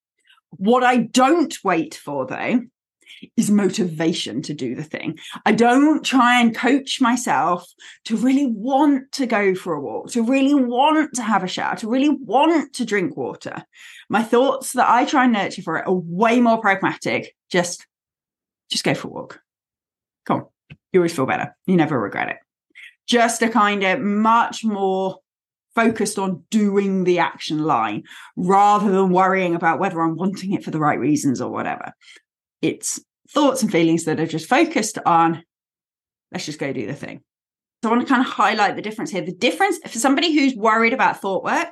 What 0.51 0.83
I 0.83 0.97
don't 0.97 1.55
wait 1.63 1.95
for, 1.95 2.25
though, 2.25 2.61
is 3.35 3.49
motivation 3.49 4.41
to 4.43 4.53
do 4.53 4.75
the 4.75 4.83
thing. 4.83 5.17
I 5.45 5.51
don't 5.51 6.03
try 6.03 6.39
and 6.39 6.55
coach 6.55 7.01
myself 7.01 7.67
to 8.05 8.15
really 8.17 8.45
want 8.45 9.11
to 9.13 9.25
go 9.25 9.55
for 9.55 9.73
a 9.73 9.81
walk, 9.81 10.11
to 10.11 10.23
really 10.23 10.53
want 10.53 11.13
to 11.15 11.21
have 11.21 11.43
a 11.43 11.47
shower, 11.47 11.75
to 11.77 11.89
really 11.89 12.09
want 12.09 12.73
to 12.73 12.85
drink 12.85 13.17
water. 13.17 13.63
My 14.09 14.23
thoughts 14.23 14.73
that 14.73 14.89
I 14.89 15.05
try 15.05 15.25
and 15.25 15.33
nurture 15.33 15.61
for 15.61 15.77
it 15.77 15.87
are 15.87 15.93
way 15.93 16.39
more 16.39 16.59
pragmatic. 16.59 17.35
Just, 17.51 17.85
just 18.69 18.83
go 18.83 18.93
for 18.93 19.07
a 19.07 19.11
walk. 19.11 19.41
Come 20.25 20.41
on. 20.41 20.45
You 20.91 20.99
always 20.99 21.15
feel 21.15 21.25
better. 21.25 21.55
You 21.65 21.75
never 21.75 21.99
regret 21.99 22.29
it. 22.29 22.37
Just 23.07 23.41
a 23.41 23.49
kind 23.49 23.83
of 23.83 23.99
much 23.99 24.63
more 24.63 25.19
focused 25.75 26.17
on 26.17 26.43
doing 26.49 27.03
the 27.03 27.19
action 27.19 27.63
line 27.63 28.01
rather 28.35 28.91
than 28.91 29.11
worrying 29.11 29.53
about 29.53 29.79
whether 29.79 30.01
I'm 30.01 30.15
wanting 30.15 30.53
it 30.53 30.63
for 30.63 30.71
the 30.71 30.79
right 30.79 30.99
reasons 30.99 31.39
or 31.39 31.51
whatever. 31.51 31.93
It's 32.63 32.99
thoughts 33.33 33.61
and 33.61 33.71
feelings 33.71 34.05
that 34.05 34.19
are 34.19 34.27
just 34.27 34.49
focused 34.49 34.97
on, 35.05 35.43
let's 36.31 36.45
just 36.45 36.59
go 36.59 36.73
do 36.73 36.87
the 36.87 36.93
thing. 36.93 37.21
So 37.83 37.89
I 37.89 37.91
want 37.93 38.07
to 38.07 38.11
kind 38.11 38.25
of 38.25 38.31
highlight 38.31 38.75
the 38.75 38.81
difference 38.81 39.11
here. 39.11 39.21
The 39.21 39.31
difference 39.31 39.77
for 39.77 39.99
somebody 39.99 40.33
who's 40.33 40.55
worried 40.55 40.93
about 40.93 41.21
thought 41.21 41.43
work 41.43 41.69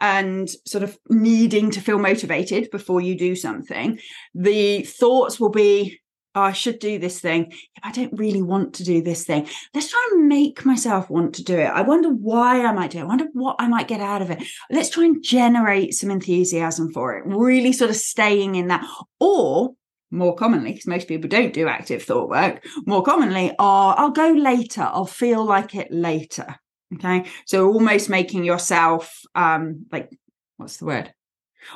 and 0.00 0.50
sort 0.66 0.82
of 0.82 0.98
needing 1.08 1.70
to 1.70 1.80
feel 1.80 1.98
motivated 1.98 2.70
before 2.72 3.00
you 3.00 3.16
do 3.16 3.36
something, 3.36 4.00
the 4.34 4.82
thoughts 4.82 5.38
will 5.38 5.50
be, 5.50 6.00
oh, 6.34 6.40
I 6.40 6.52
should 6.52 6.80
do 6.80 6.98
this 6.98 7.20
thing. 7.20 7.52
I 7.84 7.92
don't 7.92 8.18
really 8.18 8.42
want 8.42 8.74
to 8.74 8.82
do 8.82 9.00
this 9.00 9.24
thing. 9.24 9.48
Let's 9.72 9.90
try 9.90 10.08
and 10.10 10.28
make 10.28 10.64
myself 10.64 11.08
want 11.08 11.36
to 11.36 11.44
do 11.44 11.56
it. 11.56 11.70
I 11.70 11.82
wonder 11.82 12.08
why 12.08 12.64
I 12.64 12.72
might 12.72 12.90
do 12.90 12.98
it. 12.98 13.02
I 13.02 13.06
wonder 13.06 13.26
what 13.32 13.54
I 13.60 13.68
might 13.68 13.86
get 13.86 14.00
out 14.00 14.22
of 14.22 14.30
it. 14.30 14.42
Let's 14.70 14.90
try 14.90 15.04
and 15.04 15.22
generate 15.22 15.94
some 15.94 16.10
enthusiasm 16.10 16.92
for 16.92 17.16
it, 17.16 17.22
really 17.26 17.72
sort 17.72 17.90
of 17.90 17.96
staying 17.96 18.56
in 18.56 18.66
that. 18.68 18.84
Or 19.20 19.74
more 20.10 20.34
commonly, 20.34 20.72
because 20.72 20.86
most 20.86 21.08
people 21.08 21.28
don't 21.28 21.52
do 21.52 21.66
active 21.68 22.02
thought 22.02 22.28
work, 22.28 22.64
more 22.86 23.02
commonly 23.02 23.52
are 23.58 23.94
I'll 23.98 24.10
go 24.10 24.30
later, 24.30 24.82
I'll 24.82 25.06
feel 25.06 25.44
like 25.44 25.74
it 25.74 25.90
later. 25.90 26.56
Okay. 26.94 27.24
So 27.46 27.72
almost 27.72 28.08
making 28.08 28.44
yourself 28.44 29.20
um 29.34 29.86
like 29.90 30.10
what's 30.56 30.76
the 30.76 30.84
word? 30.84 31.12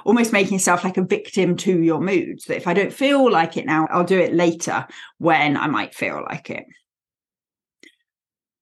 Almost 0.05 0.33
making 0.33 0.53
yourself 0.55 0.85
like 0.85 0.99
a 0.99 1.05
victim 1.05 1.57
to 1.59 1.83
your 1.83 2.01
moods. 2.01 2.45
That 2.45 2.59
if 2.59 2.67
I 2.67 2.75
don't 2.75 2.93
feel 2.93 3.31
like 3.31 3.57
it 3.57 3.67
now, 3.67 3.89
I'll 3.91 4.05
do 4.05 4.21
it 4.21 4.35
later 4.35 4.87
when 5.17 5.57
I 5.57 5.67
might 5.67 5.95
feel 5.95 6.23
like 6.29 6.51
it. 6.51 6.65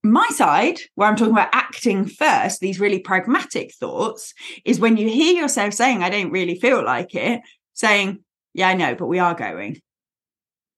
My 0.05 0.29
side, 0.29 0.79
where 0.95 1.09
I'm 1.09 1.17
talking 1.17 1.33
about 1.33 1.49
acting 1.53 2.07
first, 2.07 2.61
these 2.61 2.79
really 2.79 3.01
pragmatic 3.01 3.75
thoughts, 3.75 4.35
is 4.65 4.79
when 4.79 4.97
you 4.97 5.09
hear 5.09 5.35
yourself 5.35 5.75
saying, 5.75 6.05
I 6.05 6.11
don't 6.11 6.31
really 6.31 6.61
feel 6.61 6.85
like 6.85 7.17
it, 7.17 7.41
saying, 7.75 8.21
yeah, 8.57 8.69
I 8.69 8.75
know, 8.75 8.95
but 8.95 9.07
we 9.07 9.19
are 9.19 9.35
going. 9.35 9.79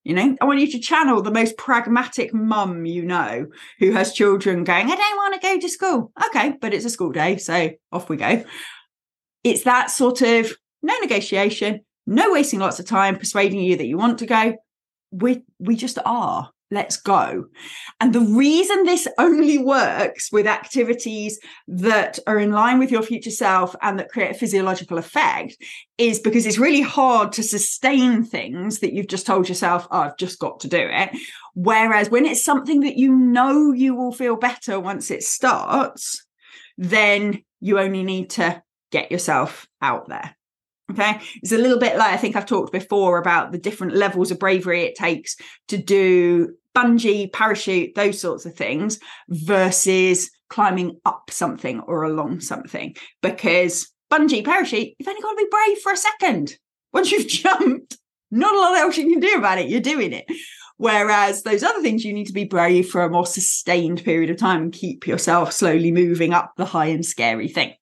You 0.02 0.14
know, 0.14 0.36
I 0.40 0.44
want 0.46 0.58
you 0.58 0.70
to 0.72 0.80
channel 0.80 1.22
the 1.22 1.30
most 1.30 1.56
pragmatic 1.56 2.34
mum 2.34 2.84
you 2.84 3.04
know 3.04 3.46
who 3.78 3.92
has 3.92 4.12
children 4.12 4.64
going, 4.64 4.90
I 4.90 4.96
don't 4.96 5.16
want 5.16 5.34
to 5.34 5.40
go 5.40 5.60
to 5.60 5.68
school. 5.68 6.12
Okay, 6.26 6.54
but 6.60 6.74
it's 6.74 6.84
a 6.84 6.90
school 6.90 7.12
day. 7.12 7.36
So 7.36 7.70
off 7.92 8.08
we 8.08 8.16
go. 8.16 8.44
It's 9.44 9.62
that 9.62 9.92
sort 9.92 10.22
of 10.22 10.52
no 10.82 10.98
negotiation, 10.98 11.82
no 12.04 12.32
wasting 12.32 12.58
lots 12.58 12.80
of 12.80 12.86
time 12.86 13.16
persuading 13.16 13.60
you 13.60 13.76
that 13.76 13.86
you 13.86 13.96
want 13.96 14.18
to 14.18 14.26
go. 14.26 14.56
We 15.12 15.44
we 15.60 15.76
just 15.76 16.00
are 16.04 16.50
let's 16.70 16.96
go. 16.96 17.46
And 18.00 18.12
the 18.12 18.20
reason 18.20 18.84
this 18.84 19.08
only 19.18 19.58
works 19.58 20.30
with 20.30 20.46
activities 20.46 21.38
that 21.66 22.18
are 22.26 22.38
in 22.38 22.52
line 22.52 22.78
with 22.78 22.90
your 22.90 23.02
future 23.02 23.30
self 23.30 23.74
and 23.82 23.98
that 23.98 24.10
create 24.10 24.32
a 24.32 24.38
physiological 24.38 24.98
effect 24.98 25.56
is 25.96 26.20
because 26.20 26.46
it's 26.46 26.58
really 26.58 26.82
hard 26.82 27.32
to 27.32 27.42
sustain 27.42 28.24
things 28.24 28.80
that 28.80 28.92
you've 28.92 29.08
just 29.08 29.26
told 29.26 29.48
yourself, 29.48 29.88
oh, 29.90 30.00
I've 30.00 30.16
just 30.16 30.38
got 30.38 30.60
to 30.60 30.68
do 30.68 30.80
it. 30.80 31.10
Whereas 31.54 32.10
when 32.10 32.26
it's 32.26 32.44
something 32.44 32.80
that 32.80 32.96
you 32.96 33.14
know 33.14 33.72
you 33.72 33.94
will 33.94 34.12
feel 34.12 34.36
better 34.36 34.78
once 34.78 35.10
it 35.10 35.22
starts, 35.22 36.24
then 36.76 37.42
you 37.60 37.78
only 37.78 38.04
need 38.04 38.30
to 38.30 38.62
get 38.92 39.10
yourself 39.10 39.66
out 39.82 40.08
there. 40.08 40.37
Okay. 40.90 41.20
It's 41.42 41.52
a 41.52 41.58
little 41.58 41.78
bit 41.78 41.96
like 41.96 42.14
I 42.14 42.16
think 42.16 42.34
I've 42.34 42.46
talked 42.46 42.72
before 42.72 43.18
about 43.18 43.52
the 43.52 43.58
different 43.58 43.94
levels 43.94 44.30
of 44.30 44.38
bravery 44.38 44.84
it 44.84 44.94
takes 44.94 45.36
to 45.68 45.76
do 45.76 46.54
bungee, 46.74 47.32
parachute, 47.32 47.94
those 47.94 48.20
sorts 48.20 48.46
of 48.46 48.54
things 48.54 48.98
versus 49.28 50.30
climbing 50.48 50.98
up 51.04 51.30
something 51.30 51.80
or 51.80 52.04
along 52.04 52.40
something. 52.40 52.96
Because 53.20 53.92
bungee, 54.10 54.44
parachute, 54.44 54.94
you've 54.98 55.08
only 55.08 55.20
got 55.20 55.30
to 55.30 55.36
be 55.36 55.50
brave 55.50 55.78
for 55.78 55.92
a 55.92 55.96
second. 55.96 56.56
Once 56.92 57.12
you've 57.12 57.28
jumped, 57.28 57.98
not 58.30 58.54
a 58.54 58.58
lot 58.58 58.78
else 58.78 58.96
you 58.96 59.10
can 59.10 59.20
do 59.20 59.36
about 59.36 59.58
it. 59.58 59.68
You're 59.68 59.80
doing 59.80 60.12
it. 60.12 60.24
Whereas 60.78 61.42
those 61.42 61.64
other 61.64 61.82
things, 61.82 62.04
you 62.04 62.12
need 62.12 62.28
to 62.28 62.32
be 62.32 62.44
brave 62.44 62.88
for 62.88 63.02
a 63.02 63.10
more 63.10 63.26
sustained 63.26 64.04
period 64.04 64.30
of 64.30 64.36
time 64.36 64.62
and 64.62 64.72
keep 64.72 65.06
yourself 65.06 65.52
slowly 65.52 65.90
moving 65.90 66.32
up 66.32 66.52
the 66.56 66.64
high 66.64 66.86
and 66.86 67.04
scary 67.04 67.48
thing. 67.48 67.74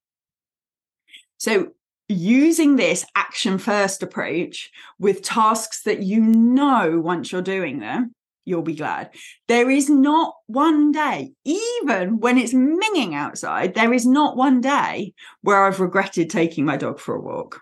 So 1.36 1.72
using 2.08 2.76
this 2.76 3.04
action 3.14 3.58
first 3.58 4.02
approach 4.02 4.70
with 4.98 5.22
tasks 5.22 5.82
that 5.82 6.02
you 6.02 6.20
know 6.20 7.00
once 7.00 7.32
you're 7.32 7.42
doing 7.42 7.80
them, 7.80 8.14
you'll 8.44 8.62
be 8.62 8.76
glad. 8.76 9.10
There 9.48 9.68
is 9.68 9.90
not 9.90 10.34
one 10.46 10.92
day, 10.92 11.32
even 11.44 12.20
when 12.20 12.38
it's 12.38 12.54
minging 12.54 13.14
outside, 13.14 13.74
there 13.74 13.92
is 13.92 14.06
not 14.06 14.36
one 14.36 14.60
day 14.60 15.14
where 15.42 15.64
I've 15.64 15.80
regretted 15.80 16.30
taking 16.30 16.64
my 16.64 16.76
dog 16.76 17.00
for 17.00 17.16
a 17.16 17.20
walk. 17.20 17.60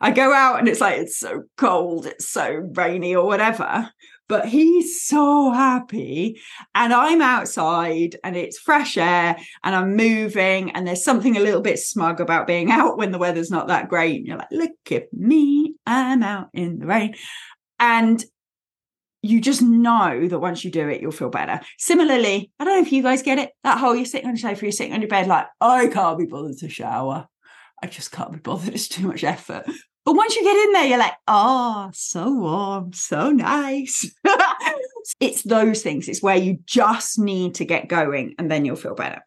I 0.00 0.10
go 0.10 0.32
out 0.32 0.58
and 0.58 0.66
it's 0.66 0.80
like, 0.80 0.98
it's 0.98 1.18
so 1.18 1.44
cold, 1.56 2.06
it's 2.06 2.28
so 2.28 2.68
rainy 2.74 3.14
or 3.14 3.26
whatever 3.26 3.90
but 4.28 4.46
he's 4.46 5.02
so 5.02 5.50
happy. 5.50 6.40
And 6.74 6.92
I'm 6.92 7.22
outside 7.22 8.16
and 8.22 8.36
it's 8.36 8.58
fresh 8.58 8.96
air 8.96 9.36
and 9.64 9.74
I'm 9.74 9.96
moving. 9.96 10.70
And 10.72 10.86
there's 10.86 11.04
something 11.04 11.36
a 11.36 11.40
little 11.40 11.62
bit 11.62 11.78
smug 11.78 12.20
about 12.20 12.46
being 12.46 12.70
out 12.70 12.98
when 12.98 13.10
the 13.10 13.18
weather's 13.18 13.50
not 13.50 13.68
that 13.68 13.88
great. 13.88 14.16
And 14.16 14.26
you're 14.26 14.36
like, 14.36 14.52
look 14.52 14.92
at 14.92 15.12
me, 15.12 15.74
I'm 15.86 16.22
out 16.22 16.48
in 16.52 16.78
the 16.78 16.86
rain. 16.86 17.14
And 17.80 18.22
you 19.22 19.40
just 19.40 19.62
know 19.62 20.28
that 20.28 20.38
once 20.38 20.64
you 20.64 20.70
do 20.70 20.88
it, 20.88 21.00
you'll 21.00 21.10
feel 21.10 21.28
better. 21.28 21.60
Similarly, 21.76 22.52
I 22.58 22.64
don't 22.64 22.76
know 22.76 22.86
if 22.86 22.92
you 22.92 23.02
guys 23.02 23.22
get 23.22 23.38
it. 23.38 23.50
That 23.64 23.78
whole 23.78 23.96
you're 23.96 24.04
sitting 24.04 24.28
on 24.28 24.36
your 24.36 24.50
sofa, 24.50 24.64
you're 24.64 24.72
sitting 24.72 24.92
on 24.92 25.00
your 25.00 25.08
bed, 25.08 25.26
like, 25.26 25.46
I 25.60 25.88
can't 25.88 26.18
be 26.18 26.26
bothered 26.26 26.58
to 26.58 26.68
shower. 26.68 27.26
I 27.82 27.86
just 27.86 28.12
can't 28.12 28.32
be 28.32 28.38
bothered. 28.42 28.74
It's 28.74 28.88
too 28.88 29.06
much 29.06 29.24
effort. 29.24 29.66
But 30.08 30.16
once 30.16 30.36
you 30.36 30.42
get 30.42 30.56
in 30.56 30.72
there, 30.72 30.86
you're 30.86 30.98
like, 30.98 31.16
oh, 31.26 31.90
so 31.92 32.32
warm, 32.32 32.94
so 32.94 33.30
nice. 33.30 34.10
it's 35.20 35.42
those 35.42 35.82
things. 35.82 36.08
It's 36.08 36.22
where 36.22 36.34
you 36.34 36.60
just 36.64 37.18
need 37.18 37.56
to 37.56 37.66
get 37.66 37.88
going 37.88 38.34
and 38.38 38.50
then 38.50 38.64
you'll 38.64 38.76
feel 38.76 38.94
better. 38.94 39.20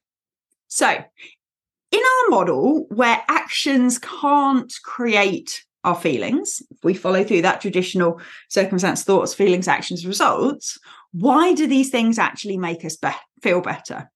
So, 0.70 0.90
in 0.90 2.00
our 2.00 2.30
model 2.32 2.88
where 2.90 3.22
actions 3.28 4.00
can't 4.00 4.74
create 4.84 5.64
our 5.84 5.94
feelings, 5.94 6.64
if 6.72 6.84
we 6.84 6.96
follow 6.96 7.24
through 7.24 7.44
that 7.44 7.62
traditional 7.62 8.20
circumstance, 8.50 9.04
thoughts, 9.04 9.36
feelings, 9.36 9.68
actions, 9.68 10.04
results, 10.04 10.80
why 11.12 11.54
do 11.54 11.68
these 11.68 11.92
things 11.92 12.18
actually 12.18 12.58
make 12.58 12.84
us 12.84 12.96
be- 12.96 13.10
feel 13.44 13.62
better? 13.62 14.10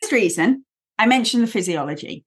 First 0.00 0.12
reason, 0.12 0.64
I 0.98 1.04
mentioned 1.04 1.42
the 1.42 1.46
physiology. 1.46 2.24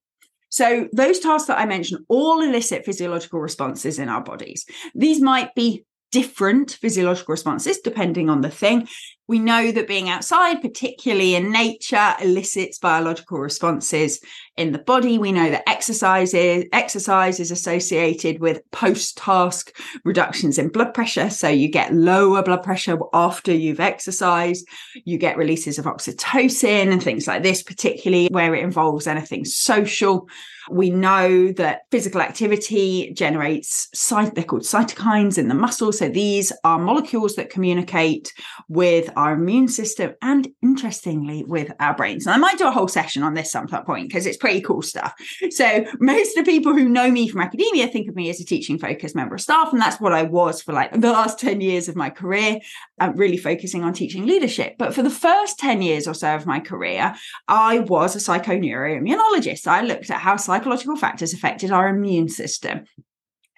So, 0.49 0.87
those 0.91 1.19
tasks 1.19 1.47
that 1.47 1.59
I 1.59 1.65
mentioned 1.65 2.05
all 2.09 2.41
elicit 2.41 2.85
physiological 2.85 3.39
responses 3.39 3.99
in 3.99 4.09
our 4.09 4.21
bodies. 4.21 4.65
These 4.95 5.21
might 5.21 5.53
be 5.55 5.85
different 6.11 6.71
physiological 6.71 7.33
responses 7.33 7.79
depending 7.79 8.29
on 8.29 8.41
the 8.41 8.49
thing. 8.49 8.87
We 9.29 9.37
know 9.37 9.71
that 9.71 9.87
being 9.87 10.09
outside, 10.09 10.59
particularly 10.59 11.35
in 11.35 11.51
nature, 11.51 12.15
elicits 12.19 12.79
biological 12.79 13.37
responses 13.37 14.21
in 14.57 14.71
the 14.71 14.79
body. 14.79 15.19
We 15.19 15.31
know 15.31 15.51
that 15.51 15.69
exercise 15.69 16.33
is, 16.33 16.65
exercise 16.73 17.39
is 17.39 17.51
associated 17.51 18.39
with 18.39 18.63
post-task 18.71 19.71
reductions 20.03 20.57
in 20.57 20.69
blood 20.69 20.95
pressure. 20.95 21.29
So 21.29 21.47
you 21.47 21.67
get 21.67 21.93
lower 21.93 22.41
blood 22.41 22.63
pressure 22.63 22.97
after 23.13 23.53
you've 23.53 23.79
exercised. 23.79 24.67
You 25.05 25.19
get 25.19 25.37
releases 25.37 25.77
of 25.77 25.85
oxytocin 25.85 26.91
and 26.91 27.03
things 27.03 27.27
like 27.27 27.43
this, 27.43 27.61
particularly 27.61 28.29
where 28.31 28.55
it 28.55 28.63
involves 28.63 29.05
anything 29.05 29.45
social. 29.45 30.27
We 30.69 30.89
know 30.89 31.51
that 31.53 31.81
physical 31.91 32.21
activity 32.21 33.13
generates 33.13 33.87
they're 34.09 34.43
called 34.43 34.63
cytokines 34.63 35.37
in 35.37 35.47
the 35.47 35.55
muscle. 35.55 35.91
So 35.91 36.09
these 36.09 36.51
are 36.63 36.79
molecules 36.79 37.35
that 37.35 37.49
communicate 37.49 38.33
with 38.67 39.09
our 39.15 39.33
immune 39.33 39.67
system 39.67 40.13
and 40.21 40.47
interestingly 40.61 41.43
with 41.43 41.71
our 41.79 41.95
brains. 41.95 42.25
And 42.25 42.33
I 42.33 42.37
might 42.37 42.57
do 42.57 42.67
a 42.67 42.71
whole 42.71 42.87
session 42.87 43.23
on 43.23 43.33
this 43.33 43.51
some 43.51 43.67
point 43.67 44.07
because 44.07 44.25
it's 44.25 44.37
pretty 44.37 44.61
cool 44.61 44.81
stuff. 44.81 45.13
So 45.51 45.85
most 45.99 46.37
of 46.37 46.45
the 46.45 46.51
people 46.51 46.73
who 46.73 46.89
know 46.89 47.11
me 47.11 47.27
from 47.27 47.41
academia 47.41 47.87
think 47.87 48.09
of 48.09 48.15
me 48.15 48.29
as 48.29 48.39
a 48.39 48.45
teaching 48.45 48.77
focused 48.77 49.15
member 49.15 49.35
of 49.35 49.41
staff. 49.41 49.71
And 49.71 49.81
that's 49.81 49.99
what 49.99 50.13
I 50.13 50.23
was 50.23 50.61
for 50.61 50.73
like 50.73 50.91
the 50.91 51.11
last 51.11 51.39
10 51.39 51.61
years 51.61 51.87
of 51.87 51.95
my 51.95 52.09
career, 52.09 52.59
uh, 52.99 53.11
really 53.15 53.37
focusing 53.37 53.83
on 53.83 53.93
teaching 53.93 54.25
leadership. 54.25 54.75
But 54.77 54.93
for 54.93 55.03
the 55.03 55.09
first 55.09 55.59
10 55.59 55.81
years 55.81 56.07
or 56.07 56.13
so 56.13 56.35
of 56.35 56.45
my 56.45 56.59
career, 56.59 57.15
I 57.47 57.79
was 57.79 58.15
a 58.15 58.19
psychoneuroimmunologist. 58.19 59.67
I 59.67 59.81
looked 59.81 60.09
at 60.09 60.19
how 60.19 60.35
psychological 60.59 60.97
factors 60.97 61.33
affected 61.33 61.71
our 61.71 61.87
immune 61.87 62.27
system. 62.27 62.83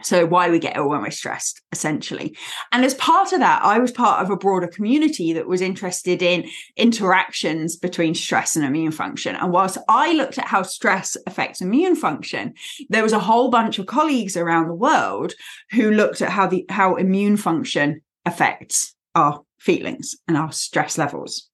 So, 0.03 0.25
why 0.25 0.49
we 0.49 0.57
get 0.57 0.77
ill 0.77 0.89
when 0.89 1.03
we're 1.03 1.11
stressed, 1.11 1.61
essentially. 1.71 2.35
And 2.71 2.83
as 2.83 2.95
part 2.95 3.33
of 3.33 3.39
that, 3.39 3.63
I 3.63 3.77
was 3.77 3.91
part 3.91 4.23
of 4.23 4.31
a 4.31 4.35
broader 4.35 4.67
community 4.67 5.31
that 5.33 5.47
was 5.47 5.61
interested 5.61 6.23
in 6.23 6.49
interactions 6.75 7.75
between 7.75 8.15
stress 8.15 8.55
and 8.55 8.65
immune 8.65 8.93
function. 8.93 9.35
And 9.35 9.51
whilst 9.51 9.77
I 9.87 10.13
looked 10.13 10.39
at 10.39 10.47
how 10.47 10.63
stress 10.63 11.15
affects 11.27 11.61
immune 11.61 11.95
function, 11.95 12.55
there 12.89 13.03
was 13.03 13.13
a 13.13 13.19
whole 13.19 13.51
bunch 13.51 13.77
of 13.77 13.85
colleagues 13.85 14.35
around 14.35 14.69
the 14.69 14.73
world 14.73 15.33
who 15.71 15.91
looked 15.91 16.21
at 16.23 16.31
how 16.31 16.47
the 16.47 16.65
how 16.69 16.95
immune 16.95 17.37
function 17.37 18.01
affects 18.25 18.95
our 19.13 19.41
feelings 19.59 20.15
and 20.27 20.35
our 20.35 20.51
stress 20.51 20.97
levels. 20.97 21.50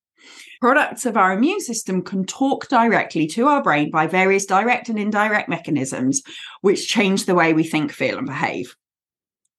Products 0.59 1.05
of 1.05 1.17
our 1.17 1.33
immune 1.33 1.59
system 1.59 2.01
can 2.01 2.25
talk 2.25 2.67
directly 2.67 3.27
to 3.27 3.47
our 3.47 3.61
brain 3.61 3.91
by 3.91 4.07
various 4.07 4.45
direct 4.45 4.89
and 4.89 4.97
indirect 4.97 5.49
mechanisms, 5.49 6.23
which 6.61 6.87
change 6.87 7.25
the 7.25 7.35
way 7.35 7.53
we 7.53 7.63
think, 7.63 7.91
feel, 7.91 8.17
and 8.17 8.27
behave. 8.27 8.75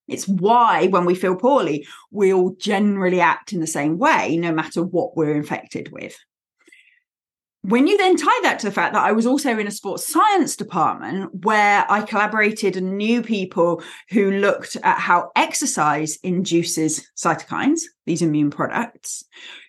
It's 0.09 0.27
why, 0.27 0.87
when 0.89 1.05
we 1.05 1.15
feel 1.15 1.37
poorly, 1.37 1.87
we 2.11 2.33
all 2.33 2.57
generally 2.59 3.21
act 3.21 3.53
in 3.53 3.61
the 3.61 3.67
same 3.67 3.99
way, 3.99 4.37
no 4.37 4.53
matter 4.53 4.83
what 4.83 5.17
we're 5.17 5.37
infected 5.37 5.93
with 5.93 6.17
when 7.69 7.87
you 7.87 7.99
then 7.99 8.17
tie 8.17 8.41
that 8.45 8.59
to 8.59 8.67
the 8.67 8.73
fact 8.73 8.95
that 8.95 9.05
I 9.05 9.13
was 9.13 9.27
also 9.27 9.59
in 9.59 9.67
a 9.67 9.71
sports 9.71 10.11
science 10.11 10.57
department 10.57 11.45
where 11.45 11.85
I 11.91 12.01
collaborated 12.01 12.79
and 12.79 12.97
knew 12.97 13.21
people 13.23 13.83
who 14.09 14.31
looked 14.31 14.77
at 14.83 14.99
how 14.99 15.31
exercise 15.37 16.17
induces 16.23 17.07
cytokines, 17.15 17.81
these 18.07 18.23
immune 18.23 18.51
products, 18.51 19.23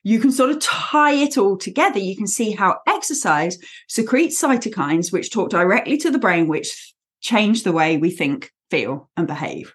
you 0.03 0.19
can 0.19 0.31
sort 0.31 0.49
of 0.49 0.59
tie 0.59 1.11
it 1.11 1.37
all 1.37 1.57
together. 1.57 1.99
You 1.99 2.15
can 2.15 2.27
see 2.27 2.51
how 2.51 2.77
exercise 2.87 3.57
secretes 3.89 4.41
cytokines, 4.41 5.11
which 5.11 5.29
talk 5.29 5.49
directly 5.49 5.97
to 5.97 6.09
the 6.09 6.19
brain, 6.19 6.47
which 6.47 6.93
change 7.19 7.63
the 7.63 7.73
way 7.73 7.97
we 7.97 8.11
think, 8.11 8.49
feel, 8.71 9.09
and 9.17 9.27
behave. 9.27 9.73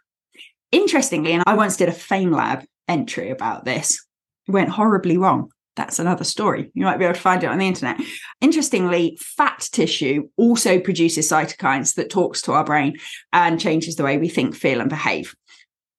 Interestingly, 0.73 1.33
and 1.33 1.45
I 1.47 1.55
once 1.55 1.77
did 1.77 1.91
a 1.91 1.93
FameLab 1.93 2.65
entry 2.89 3.29
about 3.29 3.67
this, 3.67 4.03
it 4.49 4.53
went 4.53 4.71
horribly 4.71 5.19
wrong 5.19 5.51
that's 5.77 5.99
another 5.99 6.25
story. 6.25 6.71
You 6.75 6.85
might 6.85 6.99
be 6.99 7.05
able 7.05 7.15
to 7.15 7.21
find 7.21 7.43
it 7.43 7.49
on 7.49 7.59
the 7.59 7.67
internet. 7.67 8.01
Interestingly, 8.41 9.19
fat 9.21 9.69
tissue 9.73 10.29
also 10.37 10.79
produces 10.79 11.31
cytokines 11.31 11.95
that 11.95 12.11
talks 12.11 12.43
to 12.43 12.53
our 12.53 12.65
brain 12.65 12.97
and 13.33 13.61
changes 13.61 13.97
the 13.97 14.05
way 14.05 14.19
we 14.19 14.29
think, 14.29 14.55
feel, 14.55 14.81
and 14.81 14.91
behave. 14.91 15.35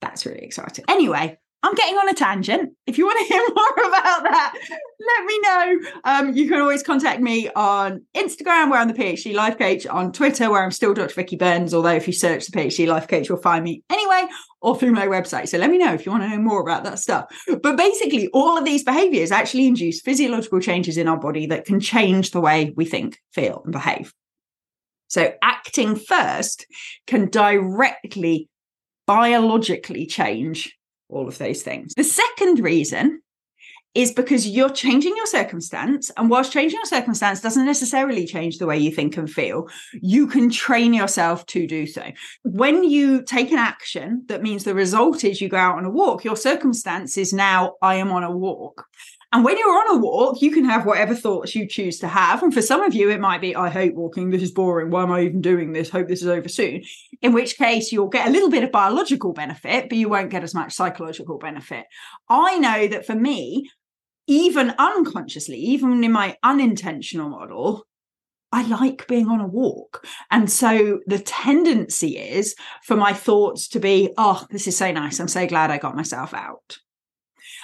That's 0.01 0.25
really 0.25 0.43
exciting. 0.43 0.85
Anyway, 0.87 1.37
I'm 1.65 1.73
getting 1.73 1.95
on 1.95 2.07
a 2.07 2.13
tangent. 2.13 2.73
If 2.85 2.99
you 2.99 3.07
want 3.07 3.17
to 3.25 3.33
hear 3.33 3.41
more 3.55 3.87
about 3.87 4.21
that, 4.21 4.53
let 4.99 5.25
me 5.25 5.39
know. 5.39 5.91
Um, 6.03 6.35
you 6.35 6.47
can 6.47 6.61
always 6.61 6.83
contact 6.83 7.21
me 7.21 7.49
on 7.55 8.03
Instagram, 8.15 8.69
where 8.69 8.79
I'm 8.79 8.87
the 8.87 8.93
PhD 8.93 9.33
Life 9.33 9.57
Coach, 9.57 9.87
on 9.87 10.11
Twitter, 10.11 10.51
where 10.51 10.63
I'm 10.63 10.69
still 10.69 10.93
Dr. 10.93 11.15
Vicky 11.15 11.37
Burns, 11.37 11.73
although 11.73 11.95
if 11.95 12.05
you 12.05 12.13
search 12.13 12.45
the 12.45 12.55
PhD 12.55 12.85
Life 12.85 13.07
Coach, 13.07 13.29
you'll 13.29 13.39
find 13.39 13.63
me 13.63 13.81
anyway, 13.89 14.25
or 14.61 14.77
through 14.77 14.91
my 14.91 15.07
website. 15.07 15.47
So 15.47 15.57
let 15.57 15.71
me 15.71 15.79
know 15.79 15.91
if 15.91 16.05
you 16.05 16.11
want 16.11 16.23
to 16.23 16.29
know 16.29 16.37
more 16.37 16.61
about 16.61 16.83
that 16.83 16.99
stuff. 16.99 17.25
But 17.63 17.77
basically, 17.77 18.27
all 18.27 18.59
of 18.59 18.63
these 18.63 18.83
behaviors 18.83 19.31
actually 19.31 19.65
induce 19.65 20.01
physiological 20.01 20.59
changes 20.59 20.97
in 20.97 21.07
our 21.07 21.17
body 21.17 21.47
that 21.47 21.65
can 21.65 21.79
change 21.79 22.29
the 22.29 22.41
way 22.41 22.73
we 22.77 22.85
think, 22.85 23.17
feel, 23.33 23.63
and 23.63 23.73
behave. 23.73 24.13
So 25.07 25.33
acting 25.41 25.95
first 25.95 26.67
can 27.07 27.27
directly 27.31 28.49
biologically 29.07 30.05
change 30.05 30.75
all 31.09 31.27
of 31.27 31.37
those 31.37 31.61
things. 31.61 31.93
The 31.95 32.03
second 32.03 32.59
reason 32.59 33.21
is 33.95 34.11
because 34.11 34.45
you're 34.45 34.69
changing 34.69 35.15
your 35.15 35.25
circumstance. 35.25 36.11
And 36.17 36.29
whilst 36.29 36.51
changing 36.51 36.77
your 36.77 36.85
circumstance 36.85 37.39
doesn't 37.39 37.65
necessarily 37.65 38.27
change 38.27 38.57
the 38.57 38.65
way 38.65 38.77
you 38.77 38.91
think 38.91 39.15
and 39.15 39.29
feel, 39.29 39.69
you 39.93 40.27
can 40.27 40.49
train 40.49 40.93
yourself 40.93 41.45
to 41.47 41.65
do 41.65 41.87
so. 41.87 42.03
When 42.43 42.83
you 42.83 43.23
take 43.23 43.51
an 43.51 43.57
action 43.57 44.25
that 44.27 44.43
means 44.43 44.65
the 44.65 44.75
result 44.75 45.23
is 45.23 45.39
you 45.39 45.47
go 45.47 45.57
out 45.57 45.77
on 45.77 45.85
a 45.85 45.89
walk, 45.89 46.25
your 46.25 46.35
circumstance 46.35 47.17
is 47.17 47.31
now, 47.31 47.75
I 47.81 47.95
am 47.95 48.11
on 48.11 48.23
a 48.23 48.35
walk. 48.35 48.85
And 49.35 49.43
when 49.43 49.57
you're 49.57 49.67
on 49.67 49.97
a 49.97 49.99
walk, 49.99 50.41
you 50.41 50.49
can 50.49 50.63
have 50.63 50.85
whatever 50.85 51.13
thoughts 51.13 51.55
you 51.55 51.67
choose 51.67 51.99
to 51.99 52.07
have. 52.07 52.41
And 52.41 52.53
for 52.53 52.61
some 52.61 52.81
of 52.81 52.93
you, 52.93 53.09
it 53.09 53.19
might 53.19 53.41
be, 53.41 53.53
I 53.53 53.69
hate 53.69 53.93
walking. 53.93 54.29
This 54.29 54.41
is 54.41 54.51
boring. 54.51 54.91
Why 54.91 55.03
am 55.03 55.11
I 55.11 55.23
even 55.23 55.41
doing 55.41 55.73
this? 55.73 55.89
Hope 55.89 56.07
this 56.07 56.21
is 56.21 56.29
over 56.29 56.47
soon. 56.47 56.83
In 57.21 57.33
which 57.33 57.57
case, 57.57 57.91
you'll 57.91 58.07
get 58.07 58.29
a 58.29 58.31
little 58.31 58.49
bit 58.49 58.63
of 58.63 58.71
biological 58.71 59.33
benefit, 59.33 59.89
but 59.89 59.97
you 59.97 60.07
won't 60.07 60.29
get 60.29 60.43
as 60.43 60.53
much 60.53 60.71
psychological 60.71 61.37
benefit. 61.37 61.83
I 62.29 62.59
know 62.59 62.87
that 62.87 63.05
for 63.05 63.13
me, 63.13 63.69
even 64.25 64.73
unconsciously, 64.79 65.57
even 65.57 66.01
in 66.01 66.13
my 66.13 66.37
unintentional 66.41 67.27
model, 67.27 67.85
I 68.53 68.65
like 68.65 69.05
being 69.09 69.27
on 69.27 69.41
a 69.41 69.47
walk. 69.47 70.07
And 70.31 70.49
so 70.49 71.01
the 71.07 71.19
tendency 71.19 72.17
is 72.17 72.55
for 72.83 72.95
my 72.95 73.11
thoughts 73.11 73.67
to 73.67 73.81
be, 73.81 74.13
oh, 74.17 74.47
this 74.49 74.65
is 74.65 74.77
so 74.77 74.93
nice. 74.93 75.19
I'm 75.19 75.27
so 75.27 75.45
glad 75.45 75.71
I 75.71 75.77
got 75.77 75.97
myself 75.97 76.33
out. 76.33 76.77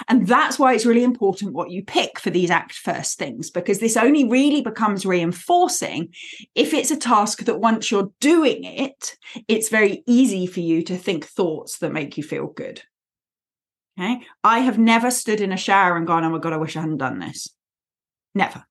And 0.08 0.28
that's 0.28 0.58
why 0.58 0.74
it's 0.74 0.86
really 0.86 1.04
important 1.04 1.54
what 1.54 1.72
you 1.72 1.84
pick 1.84 2.20
for 2.20 2.30
these 2.30 2.50
act 2.50 2.74
first 2.74 3.18
things, 3.18 3.50
because 3.50 3.80
this 3.80 3.98
only 3.98 4.28
really 4.28 4.62
becomes 4.62 5.06
reinforcing 5.06 6.14
if 6.56 6.74
it's 6.74 6.92
a 6.92 6.98
task 6.98 7.46
that 7.46 7.60
once 7.60 7.92
you're 7.92 8.12
doing 8.20 8.64
it, 8.64 9.18
it's 9.48 9.70
very 9.70 10.04
easy 10.08 10.48
for 10.48 10.60
you 10.60 10.84
to 10.84 10.98
think 10.98 11.26
thoughts 11.26 11.80
that 11.80 11.94
make 11.94 12.18
you 12.18 12.24
feel 12.24 12.48
good. 12.48 12.82
Okay. 14.00 14.22
I 14.44 14.60
have 14.60 14.78
never 14.78 15.12
stood 15.12 15.42
in 15.42 15.52
a 15.52 15.58
shower 15.58 15.98
and 15.98 16.08
gone, 16.08 16.24
oh 16.24 16.30
my 16.30 16.40
God, 16.40 16.54
I 16.54 16.58
wish 16.58 16.76
I 16.76 16.82
hadn't 16.82 16.98
done 16.98 17.20
this. 17.20 17.50
Never. 18.34 18.64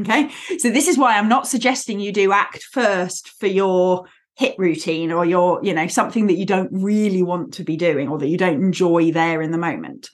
Okay. 0.00 0.30
So 0.58 0.70
this 0.70 0.88
is 0.88 0.96
why 0.98 1.18
I'm 1.18 1.28
not 1.28 1.48
suggesting 1.48 2.00
you 2.00 2.12
do 2.12 2.32
act 2.32 2.64
first 2.70 3.28
for 3.40 3.46
your 3.46 4.06
HIIT 4.40 4.54
routine 4.58 5.12
or 5.12 5.24
your, 5.26 5.60
you 5.62 5.74
know, 5.74 5.86
something 5.86 6.26
that 6.26 6.36
you 6.36 6.46
don't 6.46 6.70
really 6.72 7.22
want 7.22 7.54
to 7.54 7.64
be 7.64 7.76
doing 7.76 8.08
or 8.08 8.18
that 8.18 8.28
you 8.28 8.38
don't 8.38 8.62
enjoy 8.62 9.10
there 9.12 9.42
in 9.42 9.50
the 9.50 9.58
moment. 9.58 10.08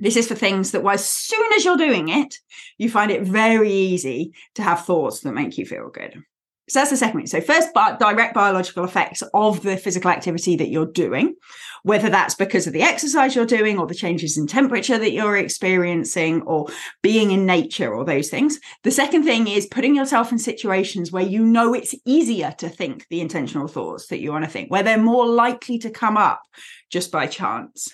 This 0.00 0.16
is 0.16 0.28
for 0.28 0.34
things 0.34 0.72
that 0.72 0.84
as 0.86 1.08
soon 1.08 1.52
as 1.54 1.64
you're 1.64 1.76
doing 1.76 2.08
it, 2.08 2.36
you 2.78 2.90
find 2.90 3.10
it 3.10 3.22
very 3.22 3.72
easy 3.72 4.32
to 4.54 4.62
have 4.62 4.84
thoughts 4.84 5.20
that 5.20 5.32
make 5.32 5.56
you 5.56 5.64
feel 5.64 5.88
good. 5.88 6.22
So 6.66 6.78
that's 6.78 6.90
the 6.90 6.96
second 6.96 7.20
thing. 7.20 7.26
So 7.26 7.42
first, 7.42 7.74
direct 7.74 8.32
biological 8.32 8.84
effects 8.84 9.22
of 9.34 9.62
the 9.62 9.76
physical 9.76 10.10
activity 10.10 10.56
that 10.56 10.70
you're 10.70 10.86
doing, 10.86 11.34
whether 11.82 12.08
that's 12.08 12.34
because 12.34 12.66
of 12.66 12.72
the 12.72 12.80
exercise 12.80 13.36
you're 13.36 13.44
doing 13.44 13.78
or 13.78 13.86
the 13.86 13.94
changes 13.94 14.38
in 14.38 14.46
temperature 14.46 14.96
that 14.96 15.12
you're 15.12 15.36
experiencing 15.36 16.40
or 16.42 16.68
being 17.02 17.32
in 17.32 17.44
nature 17.44 17.94
or 17.94 18.02
those 18.02 18.30
things. 18.30 18.58
The 18.82 18.90
second 18.90 19.24
thing 19.24 19.46
is 19.46 19.66
putting 19.66 19.94
yourself 19.94 20.32
in 20.32 20.38
situations 20.38 21.12
where 21.12 21.22
you 21.22 21.44
know 21.44 21.74
it's 21.74 21.94
easier 22.06 22.54
to 22.56 22.70
think 22.70 23.06
the 23.10 23.20
intentional 23.20 23.68
thoughts 23.68 24.06
that 24.06 24.20
you 24.20 24.32
want 24.32 24.46
to 24.46 24.50
think, 24.50 24.70
where 24.70 24.82
they're 24.82 24.96
more 24.96 25.26
likely 25.26 25.78
to 25.80 25.90
come 25.90 26.16
up 26.16 26.40
just 26.88 27.12
by 27.12 27.26
chance. 27.26 27.92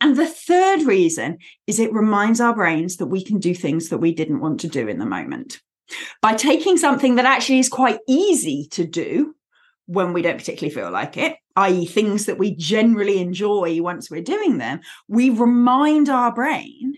And 0.00 0.16
the 0.16 0.26
third 0.26 0.82
reason 0.82 1.38
is 1.66 1.78
it 1.78 1.92
reminds 1.92 2.40
our 2.40 2.54
brains 2.54 2.96
that 2.96 3.06
we 3.06 3.24
can 3.24 3.38
do 3.38 3.54
things 3.54 3.88
that 3.88 3.98
we 3.98 4.14
didn't 4.14 4.40
want 4.40 4.60
to 4.60 4.68
do 4.68 4.88
in 4.88 4.98
the 4.98 5.06
moment 5.06 5.60
by 6.22 6.34
taking 6.34 6.76
something 6.76 7.16
that 7.16 7.24
actually 7.24 7.58
is 7.58 7.68
quite 7.68 7.98
easy 8.08 8.68
to 8.70 8.84
do 8.84 9.34
when 9.86 10.12
we 10.12 10.22
don't 10.22 10.38
particularly 10.38 10.72
feel 10.72 10.90
like 10.90 11.16
it, 11.16 11.36
i.e., 11.56 11.84
things 11.84 12.26
that 12.26 12.38
we 12.38 12.54
generally 12.54 13.18
enjoy 13.18 13.82
once 13.82 14.08
we're 14.08 14.22
doing 14.22 14.58
them, 14.58 14.80
we 15.08 15.30
remind 15.30 16.08
our 16.08 16.32
brain 16.32 16.94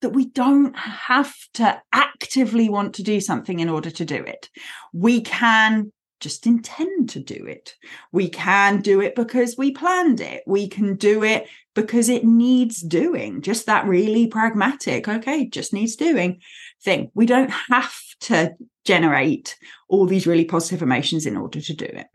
that 0.00 0.10
we 0.10 0.24
don't 0.24 0.74
have 0.76 1.34
to 1.52 1.80
actively 1.92 2.70
want 2.70 2.94
to 2.94 3.02
do 3.02 3.20
something 3.20 3.60
in 3.60 3.68
order 3.68 3.90
to 3.90 4.04
do 4.06 4.16
it. 4.16 4.48
We 4.94 5.20
can 5.20 5.92
just 6.20 6.46
intend 6.46 7.10
to 7.10 7.20
do 7.20 7.46
it. 7.46 7.74
We 8.12 8.28
can 8.28 8.80
do 8.80 9.00
it 9.00 9.14
because 9.14 9.56
we 9.56 9.72
planned 9.72 10.20
it. 10.20 10.42
We 10.46 10.68
can 10.68 10.96
do 10.96 11.24
it 11.24 11.48
because 11.74 12.08
it 12.08 12.24
needs 12.24 12.80
doing. 12.82 13.42
Just 13.42 13.66
that 13.66 13.86
really 13.86 14.26
pragmatic, 14.26 15.08
okay, 15.08 15.48
just 15.48 15.72
needs 15.72 15.96
doing 15.96 16.40
thing. 16.82 17.10
We 17.14 17.26
don't 17.26 17.50
have 17.50 17.94
to 18.20 18.54
generate 18.84 19.56
all 19.88 20.06
these 20.06 20.26
really 20.26 20.44
positive 20.44 20.82
emotions 20.82 21.26
in 21.26 21.36
order 21.36 21.60
to 21.60 21.74
do 21.74 21.86
it. 21.86 22.06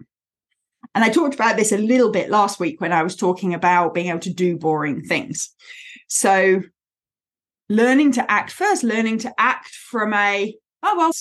And 0.93 1.03
I 1.03 1.09
talked 1.09 1.35
about 1.35 1.57
this 1.57 1.71
a 1.71 1.77
little 1.77 2.11
bit 2.11 2.29
last 2.29 2.59
week 2.59 2.79
when 2.79 2.93
I 2.93 3.03
was 3.03 3.15
talking 3.15 3.53
about 3.53 3.93
being 3.93 4.07
able 4.07 4.19
to 4.19 4.33
do 4.33 4.57
boring 4.57 5.03
things. 5.03 5.49
So, 6.07 6.61
learning 7.67 8.13
to 8.13 8.31
act 8.31 8.51
first, 8.51 8.83
learning 8.83 9.19
to 9.19 9.33
act 9.37 9.69
from 9.69 10.13
a, 10.13 10.55
oh, 10.83 10.95
well, 10.97 11.11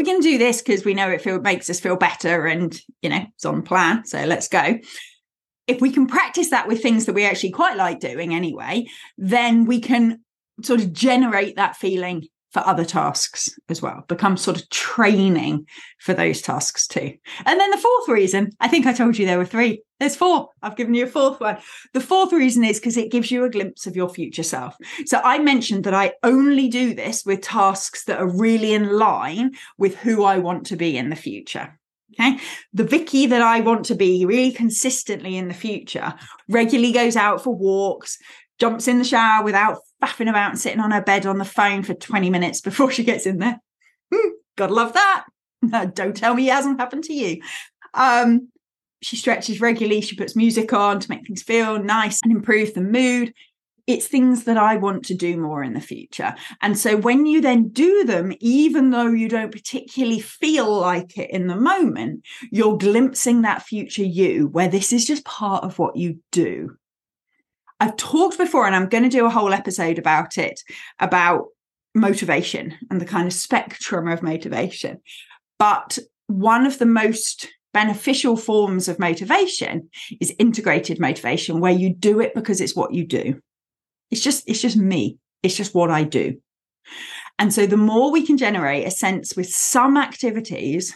we 0.00 0.04
can 0.04 0.20
do 0.20 0.38
this 0.38 0.62
because 0.62 0.82
we 0.82 0.94
know 0.94 1.10
it 1.10 1.20
feel, 1.20 1.38
makes 1.42 1.68
us 1.68 1.78
feel 1.78 1.94
better 1.94 2.46
and, 2.46 2.80
you 3.02 3.10
know, 3.10 3.22
it's 3.34 3.44
on 3.44 3.60
plan. 3.60 4.02
So, 4.06 4.24
let's 4.24 4.48
go. 4.48 4.78
If 5.66 5.82
we 5.82 5.92
can 5.92 6.06
practice 6.06 6.48
that 6.48 6.66
with 6.66 6.82
things 6.82 7.04
that 7.04 7.12
we 7.12 7.26
actually 7.26 7.50
quite 7.50 7.76
like 7.76 8.00
doing 8.00 8.34
anyway, 8.34 8.86
then 9.18 9.66
we 9.66 9.78
can 9.78 10.24
sort 10.62 10.80
of 10.80 10.94
generate 10.94 11.56
that 11.56 11.76
feeling 11.76 12.28
for 12.50 12.66
other 12.66 12.84
tasks 12.84 13.48
as 13.68 13.80
well, 13.80 14.04
become 14.08 14.36
sort 14.36 14.60
of 14.60 14.68
training 14.70 15.66
for 16.00 16.14
those 16.14 16.42
tasks 16.42 16.86
too. 16.86 17.14
And 17.46 17.60
then 17.60 17.70
the 17.70 17.78
fourth 17.78 18.08
reason, 18.08 18.50
I 18.60 18.68
think 18.68 18.86
I 18.86 18.92
told 18.92 19.16
you 19.16 19.26
there 19.26 19.38
were 19.38 19.44
three. 19.44 19.82
There's 20.00 20.16
four. 20.16 20.48
I've 20.62 20.76
given 20.76 20.94
you 20.94 21.04
a 21.04 21.08
fourth 21.08 21.40
one. 21.40 21.58
The 21.92 22.00
fourth 22.00 22.32
reason 22.32 22.64
is 22.64 22.80
because 22.80 22.96
it 22.96 23.12
gives 23.12 23.30
you 23.30 23.44
a 23.44 23.50
glimpse 23.50 23.86
of 23.86 23.96
your 23.96 24.08
future 24.08 24.42
self. 24.42 24.74
So 25.04 25.20
I 25.22 25.38
mentioned 25.38 25.84
that 25.84 25.94
I 25.94 26.14
only 26.22 26.68
do 26.68 26.94
this 26.94 27.24
with 27.24 27.42
tasks 27.42 28.04
that 28.04 28.18
are 28.18 28.38
really 28.38 28.72
in 28.72 28.98
line 28.98 29.52
with 29.78 29.96
who 29.96 30.24
I 30.24 30.38
want 30.38 30.66
to 30.66 30.76
be 30.76 30.96
in 30.96 31.10
the 31.10 31.16
future. 31.16 31.78
Okay. 32.18 32.38
The 32.72 32.84
Vicky 32.84 33.26
that 33.26 33.42
I 33.42 33.60
want 33.60 33.84
to 33.86 33.94
be 33.94 34.24
really 34.26 34.52
consistently 34.52 35.36
in 35.36 35.48
the 35.48 35.54
future 35.54 36.14
regularly 36.48 36.92
goes 36.92 37.14
out 37.14 37.44
for 37.44 37.54
walks, 37.54 38.18
jumps 38.58 38.88
in 38.88 38.98
the 38.98 39.04
shower 39.04 39.44
without 39.44 39.78
faffing 40.00 40.28
about 40.28 40.50
and 40.50 40.60
sitting 40.60 40.80
on 40.80 40.90
her 40.90 41.02
bed 41.02 41.26
on 41.26 41.38
the 41.38 41.44
phone 41.44 41.82
for 41.82 41.94
20 41.94 42.30
minutes 42.30 42.60
before 42.60 42.90
she 42.90 43.04
gets 43.04 43.26
in 43.26 43.38
there. 43.38 43.60
Hmm, 44.12 44.30
gotta 44.56 44.74
love 44.74 44.94
that. 44.94 45.24
Don't 45.94 46.16
tell 46.16 46.34
me 46.34 46.48
it 46.48 46.52
hasn't 46.52 46.80
happened 46.80 47.04
to 47.04 47.14
you. 47.14 47.42
Um, 47.94 48.48
she 49.02 49.16
stretches 49.16 49.60
regularly. 49.60 50.00
She 50.00 50.16
puts 50.16 50.36
music 50.36 50.72
on 50.72 51.00
to 51.00 51.10
make 51.10 51.26
things 51.26 51.42
feel 51.42 51.82
nice 51.82 52.20
and 52.22 52.32
improve 52.32 52.74
the 52.74 52.82
mood. 52.82 53.32
It's 53.86 54.06
things 54.06 54.44
that 54.44 54.56
I 54.56 54.76
want 54.76 55.04
to 55.06 55.14
do 55.14 55.36
more 55.36 55.64
in 55.64 55.72
the 55.72 55.80
future. 55.80 56.34
And 56.60 56.78
so 56.78 56.96
when 56.96 57.26
you 57.26 57.40
then 57.40 57.68
do 57.70 58.04
them, 58.04 58.32
even 58.38 58.90
though 58.90 59.08
you 59.08 59.28
don't 59.28 59.50
particularly 59.50 60.20
feel 60.20 60.72
like 60.72 61.16
it 61.18 61.30
in 61.30 61.46
the 61.46 61.56
moment, 61.56 62.24
you're 62.52 62.76
glimpsing 62.76 63.42
that 63.42 63.62
future 63.62 64.04
you 64.04 64.48
where 64.48 64.68
this 64.68 64.92
is 64.92 65.06
just 65.06 65.24
part 65.24 65.64
of 65.64 65.78
what 65.78 65.96
you 65.96 66.20
do. 66.30 66.76
I've 67.80 67.96
talked 67.96 68.38
before, 68.38 68.66
and 68.66 68.76
I'm 68.76 68.88
going 68.88 69.04
to 69.04 69.10
do 69.10 69.26
a 69.26 69.30
whole 69.30 69.54
episode 69.54 69.98
about 69.98 70.38
it 70.38 70.60
about 70.98 71.46
motivation 71.94 72.74
and 72.90 73.00
the 73.00 73.06
kind 73.06 73.26
of 73.26 73.32
spectrum 73.32 74.06
of 74.06 74.22
motivation. 74.22 75.00
But 75.58 75.98
one 76.26 76.66
of 76.66 76.78
the 76.78 76.86
most 76.86 77.48
beneficial 77.72 78.36
forms 78.36 78.88
of 78.88 78.98
motivation 78.98 79.88
is 80.20 80.34
integrated 80.38 81.00
motivation, 81.00 81.60
where 81.60 81.72
you 81.72 81.94
do 81.94 82.20
it 82.20 82.34
because 82.34 82.60
it's 82.60 82.76
what 82.76 82.92
you 82.92 83.06
do. 83.06 83.40
It's 84.10 84.20
just, 84.20 84.48
it's 84.48 84.60
just 84.60 84.76
me. 84.76 85.18
It's 85.42 85.56
just 85.56 85.74
what 85.74 85.90
I 85.90 86.04
do. 86.04 86.40
And 87.38 87.52
so 87.54 87.66
the 87.66 87.76
more 87.76 88.10
we 88.10 88.26
can 88.26 88.36
generate 88.36 88.86
a 88.86 88.90
sense 88.90 89.36
with 89.36 89.48
some 89.48 89.96
activities 89.96 90.94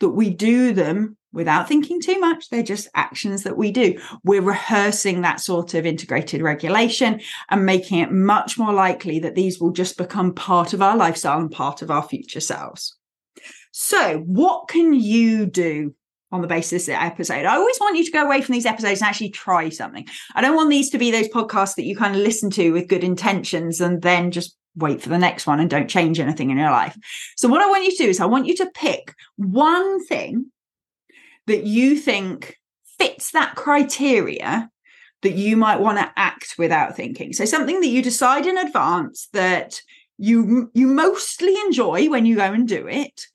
that 0.00 0.10
we 0.10 0.30
do 0.30 0.72
them 0.72 1.16
without 1.32 1.68
thinking 1.68 2.00
too 2.00 2.18
much. 2.18 2.48
They're 2.48 2.62
just 2.62 2.88
actions 2.94 3.42
that 3.44 3.56
we 3.56 3.70
do. 3.72 4.00
We're 4.24 4.42
rehearsing 4.42 5.22
that 5.22 5.40
sort 5.40 5.74
of 5.74 5.86
integrated 5.86 6.42
regulation 6.42 7.20
and 7.48 7.66
making 7.66 7.98
it 7.98 8.12
much 8.12 8.58
more 8.58 8.72
likely 8.72 9.18
that 9.20 9.34
these 9.34 9.60
will 9.60 9.72
just 9.72 9.96
become 9.96 10.34
part 10.34 10.72
of 10.72 10.82
our 10.82 10.96
lifestyle 10.96 11.38
and 11.38 11.50
part 11.50 11.82
of 11.82 11.90
our 11.90 12.02
future 12.02 12.40
selves. 12.40 12.96
So, 13.72 14.18
what 14.18 14.68
can 14.68 14.92
you 14.94 15.46
do 15.46 15.94
on 16.32 16.42
the 16.42 16.46
basis 16.46 16.88
of 16.88 16.94
the 16.94 17.02
episode. 17.02 17.44
I 17.44 17.56
always 17.56 17.78
want 17.80 17.96
you 17.96 18.04
to 18.04 18.10
go 18.10 18.24
away 18.24 18.40
from 18.40 18.52
these 18.52 18.66
episodes 18.66 19.00
and 19.00 19.08
actually 19.08 19.30
try 19.30 19.68
something. 19.68 20.06
I 20.34 20.40
don't 20.40 20.56
want 20.56 20.70
these 20.70 20.90
to 20.90 20.98
be 20.98 21.10
those 21.10 21.28
podcasts 21.28 21.74
that 21.76 21.84
you 21.84 21.96
kind 21.96 22.14
of 22.14 22.22
listen 22.22 22.50
to 22.50 22.70
with 22.70 22.88
good 22.88 23.04
intentions 23.04 23.80
and 23.80 24.00
then 24.02 24.30
just 24.30 24.56
wait 24.76 25.02
for 25.02 25.08
the 25.08 25.18
next 25.18 25.46
one 25.46 25.58
and 25.58 25.68
don't 25.68 25.90
change 25.90 26.20
anything 26.20 26.50
in 26.50 26.58
your 26.58 26.70
life. 26.70 26.96
So, 27.36 27.48
what 27.48 27.62
I 27.62 27.68
want 27.68 27.84
you 27.84 27.90
to 27.90 28.02
do 28.04 28.08
is, 28.08 28.20
I 28.20 28.26
want 28.26 28.46
you 28.46 28.56
to 28.56 28.70
pick 28.74 29.14
one 29.36 30.04
thing 30.06 30.50
that 31.50 31.64
you 31.64 31.96
think 31.96 32.56
fits 32.96 33.32
that 33.32 33.56
criteria 33.56 34.70
that 35.22 35.34
you 35.34 35.56
might 35.56 35.80
want 35.80 35.98
to 35.98 36.12
act 36.16 36.54
without 36.58 36.96
thinking. 36.96 37.32
So 37.32 37.44
something 37.44 37.80
that 37.80 37.88
you 37.88 38.02
decide 38.02 38.46
in 38.46 38.56
advance 38.56 39.28
that 39.32 39.80
you 40.16 40.70
you 40.74 40.86
mostly 40.86 41.54
enjoy 41.66 42.08
when 42.08 42.24
you 42.24 42.36
go 42.36 42.52
and 42.52 42.68
do 42.68 42.86
it 42.86 43.26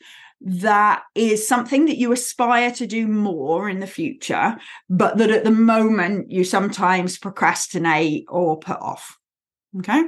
that 0.41 1.01
is 1.15 1.47
something 1.47 1.85
that 1.85 1.97
you 1.97 2.11
aspire 2.11 2.69
to 2.69 2.85
do 2.85 3.07
more 3.07 3.67
in 3.67 3.79
the 3.79 3.87
future 3.87 4.55
but 4.89 5.17
that 5.17 5.31
at 5.31 5.43
the 5.43 5.51
moment 5.51 6.29
you 6.29 6.43
sometimes 6.43 7.17
procrastinate 7.17 8.25
or 8.29 8.59
put 8.59 8.79
off. 8.79 9.17
Okay? 9.79 10.03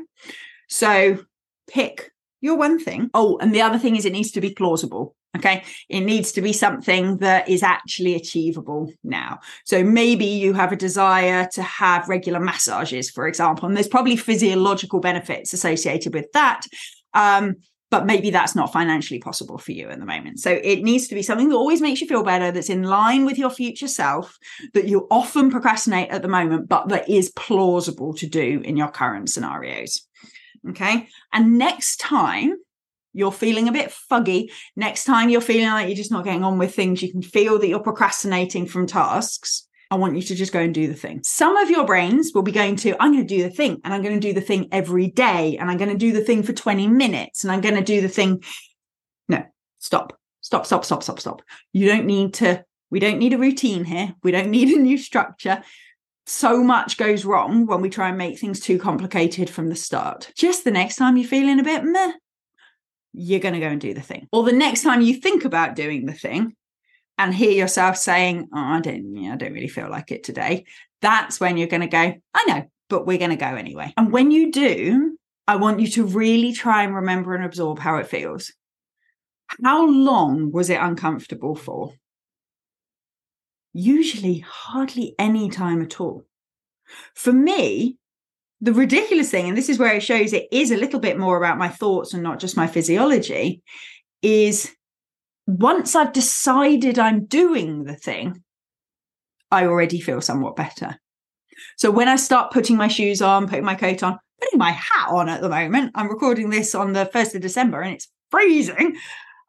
So 0.70 1.26
pick 1.68 2.12
your 2.40 2.58
one 2.58 2.80
thing. 2.80 3.10
Oh 3.14 3.38
and 3.42 3.54
the 3.54 3.64
other 3.64 3.80
thing 3.80 3.96
is 3.96 4.06
it 4.06 4.14
needs 4.14 4.32
to 4.32 4.42
be 4.42 4.54
plausible 4.54 5.16
Okay. 5.38 5.64
It 5.90 6.02
needs 6.02 6.32
to 6.34 6.42
be 6.42 6.54
something 6.54 7.18
that 7.18 7.48
is 7.48 7.64
actually 7.64 8.16
achievable 8.16 8.92
now. 9.04 9.40
So 9.66 9.84
maybe 9.84 10.26
you 10.26 10.54
have 10.54 10.72
a 10.72 10.78
desire 10.78 11.48
to 11.54 11.62
have 11.62 12.10
regular 12.10 12.40
massages, 12.40 13.10
for 13.10 13.28
example, 13.28 13.68
and 13.68 13.76
there's 13.76 13.88
probably 13.88 14.16
physiological 14.16 15.00
benefits 15.00 15.54
associated 15.54 16.14
with 16.14 16.32
that. 16.34 16.66
Um, 17.14 17.56
but 17.90 18.06
maybe 18.06 18.30
that's 18.30 18.56
not 18.56 18.74
financially 18.74 19.20
possible 19.20 19.58
for 19.58 19.72
you 19.72 19.88
at 19.90 20.00
the 20.00 20.06
moment. 20.06 20.40
So 20.40 20.52
it 20.52 20.84
needs 20.84 21.08
to 21.08 21.16
be 21.16 21.24
something 21.24 21.48
that 21.50 21.56
always 21.56 21.82
makes 21.82 22.02
you 22.02 22.08
feel 22.08 22.24
better, 22.24 22.52
that's 22.52 22.70
in 22.70 22.84
line 22.84 23.24
with 23.26 23.38
your 23.38 23.50
future 23.50 23.88
self, 23.88 24.38
that 24.74 24.90
you 24.90 25.08
often 25.10 25.50
procrastinate 25.50 26.10
at 26.10 26.22
the 26.22 26.28
moment, 26.28 26.68
but 26.68 26.90
that 26.90 27.08
is 27.08 27.32
plausible 27.32 28.14
to 28.16 28.28
do 28.28 28.62
in 28.66 28.76
your 28.76 28.90
current 28.90 29.30
scenarios. 29.30 30.06
Okay. 30.70 31.08
And 31.32 31.58
next 31.58 31.98
time 31.98 32.56
you're 33.18 33.32
feeling 33.32 33.68
a 33.68 33.72
bit 33.72 33.94
fuggy, 34.12 34.52
next 34.76 35.06
time 35.06 35.30
you're 35.30 35.42
feeling 35.42 35.68
like 35.68 35.88
you're 35.88 35.98
just 35.98 36.12
not 36.12 36.24
getting 36.24 36.44
on 36.44 36.58
with 36.58 36.76
things, 36.76 37.02
you 37.02 37.12
can 37.12 37.22
feel 37.22 37.58
that 37.60 37.68
you're 37.68 37.80
procrastinating 37.80 38.68
from 38.68 38.86
tasks. 38.86 39.68
I 39.90 39.96
want 39.96 40.16
you 40.16 40.22
to 40.22 40.36
just 40.36 40.54
go 40.54 40.60
and 40.60 40.74
do 40.74 40.88
the 40.88 40.94
thing. 40.94 41.22
Some 41.24 41.58
of 41.58 41.70
your 41.70 41.86
brains 41.86 42.32
will 42.36 42.44
be 42.44 42.52
going 42.52 42.76
to, 42.78 42.96
I'm 43.02 43.14
going 43.14 43.26
to 43.26 43.36
do 43.36 43.44
the 43.44 43.50
thing 43.50 43.82
and 43.84 43.94
I'm 43.94 44.04
going 44.04 44.20
to 44.20 44.28
do 44.28 44.34
the 44.34 44.42
thing 44.42 44.68
every 44.72 45.08
day 45.08 45.58
and 45.58 45.72
I'm 45.72 45.78
going 45.78 45.92
to 45.92 45.98
do 45.98 46.12
the 46.12 46.24
thing 46.24 46.44
for 46.44 46.54
20 46.54 46.88
minutes 46.88 47.44
and 47.44 47.52
I'm 47.52 47.62
going 47.62 47.76
to 47.76 47.82
do 47.82 48.02
the 48.02 48.10
thing. 48.10 48.44
No, 49.30 49.44
stop, 49.80 50.18
stop, 50.42 50.66
stop, 50.66 50.86
stop, 50.86 51.04
stop, 51.04 51.20
stop. 51.20 51.42
You 51.74 51.88
don't 51.88 52.06
need 52.06 52.36
to, 52.36 52.64
we 52.92 53.00
don't 53.00 53.18
need 53.18 53.34
a 53.34 53.38
routine 53.38 53.86
here. 53.86 54.14
We 54.24 54.32
don't 54.32 54.52
need 54.52 54.70
a 54.70 54.80
new 54.80 54.98
structure. 54.98 55.64
So 56.26 56.62
much 56.62 56.98
goes 56.98 57.24
wrong 57.24 57.66
when 57.66 57.80
we 57.80 57.90
try 57.90 58.10
and 58.10 58.18
make 58.18 58.38
things 58.38 58.60
too 58.60 58.78
complicated 58.78 59.50
from 59.50 59.70
the 59.70 59.76
start. 59.78 60.34
Just 60.36 60.66
the 60.66 60.72
next 60.72 60.98
time 60.98 61.16
you're 61.16 61.28
feeling 61.28 61.62
a 61.62 61.64
bit 61.64 61.86
meh, 61.86 62.12
you're 63.14 63.40
going 63.40 63.54
to 63.54 63.60
go 63.60 63.68
and 63.68 63.82
do 63.82 63.94
the 63.94 64.02
thing. 64.02 64.28
Or 64.32 64.44
the 64.44 64.52
next 64.52 64.84
time 64.84 65.02
you 65.02 65.16
think 65.16 65.46
about 65.46 65.76
doing 65.76 66.06
the 66.06 66.14
thing, 66.14 66.56
and 67.18 67.34
hear 67.34 67.52
yourself 67.52 67.98
saying, 67.98 68.48
"Oh, 68.54 68.58
I 68.58 68.80
don't, 68.80 69.18
I 69.18 69.36
don't 69.36 69.54
really 69.54 69.68
feel 69.68 69.90
like 69.90 70.12
it 70.12 70.24
today," 70.24 70.66
that's 71.02 71.40
when 71.40 71.58
you're 71.58 71.68
going 71.68 71.82
to 71.82 71.88
go, 71.88 72.14
"I 72.34 72.44
know, 72.48 72.66
but 72.90 73.06
we're 73.06 73.18
going 73.18 73.32
to 73.32 73.36
go 73.36 73.56
anyway." 73.56 73.94
And 73.98 74.12
when 74.12 74.32
you 74.32 74.52
do, 74.52 75.18
I 75.48 75.56
want 75.56 75.80
you 75.80 75.88
to 75.92 76.06
really 76.06 76.54
try 76.54 76.84
and 76.84 76.96
remember 76.96 77.34
and 77.34 77.46
absorb 77.46 77.80
how 77.80 77.98
it 77.98 78.08
feels. 78.08 78.52
How 79.64 79.88
long 79.88 80.52
was 80.52 80.70
it 80.70 80.80
uncomfortable 80.80 81.56
for? 81.56 81.94
Usually, 83.74 84.40
hardly 84.40 85.16
any 85.18 85.50
time 85.50 85.82
at 85.82 86.02
all. 86.02 86.26
For 87.16 87.32
me, 87.32 87.98
the 88.62 88.74
ridiculous 88.74 89.30
thing, 89.30 89.48
and 89.48 89.58
this 89.58 89.70
is 89.70 89.78
where 89.78 89.94
it 89.94 90.04
shows 90.04 90.34
it 90.34 90.48
is 90.52 90.72
a 90.72 90.78
little 90.78 91.00
bit 91.00 91.18
more 91.18 91.38
about 91.38 91.58
my 91.58 91.70
thoughts 91.70 92.14
and 92.14 92.24
not 92.24 92.40
just 92.40 92.58
my 92.58 92.68
physiology, 92.68 93.62
is 94.22 94.72
once 95.46 95.96
I've 95.96 96.14
decided 96.14 96.98
I'm 96.98 97.26
doing 97.26 97.84
the 97.84 97.96
thing, 97.96 98.44
I 99.52 99.66
already 99.66 100.02
feel 100.02 100.22
somewhat 100.22 100.56
better. 100.56 101.00
So 101.78 101.92
when 101.92 102.08
I 102.08 102.16
start 102.16 102.52
putting 102.52 102.78
my 102.78 102.88
shoes 102.88 103.22
on, 103.22 103.48
putting 103.48 103.64
my 103.64 103.76
coat 103.76 104.04
on, 104.04 104.20
putting 104.42 104.60
my 104.60 104.72
hat 104.72 105.10
on 105.10 105.30
at 105.30 105.42
the 105.42 105.50
moment, 105.50 105.92
I'm 105.96 106.10
recording 106.10 106.50
this 106.50 106.76
on 106.76 106.94
the 106.94 107.10
1st 107.14 107.36
of 107.36 107.42
December 107.42 107.82
and 107.82 107.96
it's 107.96 108.10
freezing. 108.30 108.98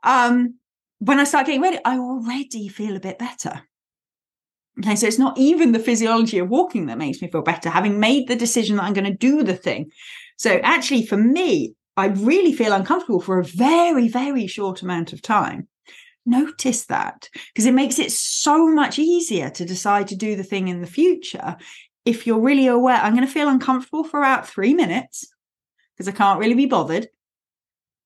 Um, 0.05 0.55
when 0.99 1.19
I 1.19 1.25
start 1.25 1.47
getting 1.47 1.63
ready, 1.63 1.79
I 1.85 1.99
already 1.99 2.69
feel 2.69 2.97
a 2.97 3.01
bit 3.01 3.19
better. 3.19 3.63
Okay, 4.81 4.97
so 4.97 5.07
it's 5.07 5.19
not 5.19 5.37
even 5.37 5.73
the 5.73 5.79
physiology 5.79 6.39
of 6.39 6.49
walking 6.49 6.87
that 6.87 6.99
makes 6.99 7.21
me 7.21 7.31
feel 7.31 7.43
better, 7.43 7.69
having 7.69 7.99
made 7.99 8.29
the 8.29 8.37
decision 8.37 8.77
that 8.77 8.85
I'm 8.85 8.93
going 8.93 9.11
to 9.11 9.17
do 9.17 9.43
the 9.43 9.57
thing. 9.57 9.91
So 10.37 10.61
actually, 10.63 11.05
for 11.05 11.17
me, 11.17 11.75
I 11.97 12.07
really 12.07 12.53
feel 12.53 12.73
uncomfortable 12.73 13.21
for 13.21 13.41
a 13.41 13.45
very, 13.45 14.09
very 14.09 14.47
short 14.47 14.83
amount 14.83 15.13
of 15.13 15.21
time. 15.21 15.67
Notice 16.25 16.87
that 16.87 17.29
because 17.53 17.67
it 17.67 17.75
makes 17.75 17.99
it 17.99 18.13
so 18.13 18.69
much 18.69 18.99
easier 18.99 19.51
to 19.51 19.65
decide 19.65 20.09
to 20.09 20.17
do 20.17 20.37
the 20.37 20.45
thing 20.45 20.69
in 20.69 20.81
the 20.81 20.87
future. 20.87 21.57
If 22.05 22.27
you're 22.27 22.41
really 22.41 22.67
aware 22.67 22.97
i'm 22.97 23.15
going 23.15 23.27
to 23.27 23.33
feel 23.33 23.49
uncomfortable 23.49 24.05
for 24.05 24.21
about 24.21 24.49
three 24.49 24.73
minutes 24.73 25.27
because 25.95 26.09
i 26.09 26.17
can't 26.17 26.39
really 26.39 26.55
be 26.55 26.67
bothered 26.67 27.09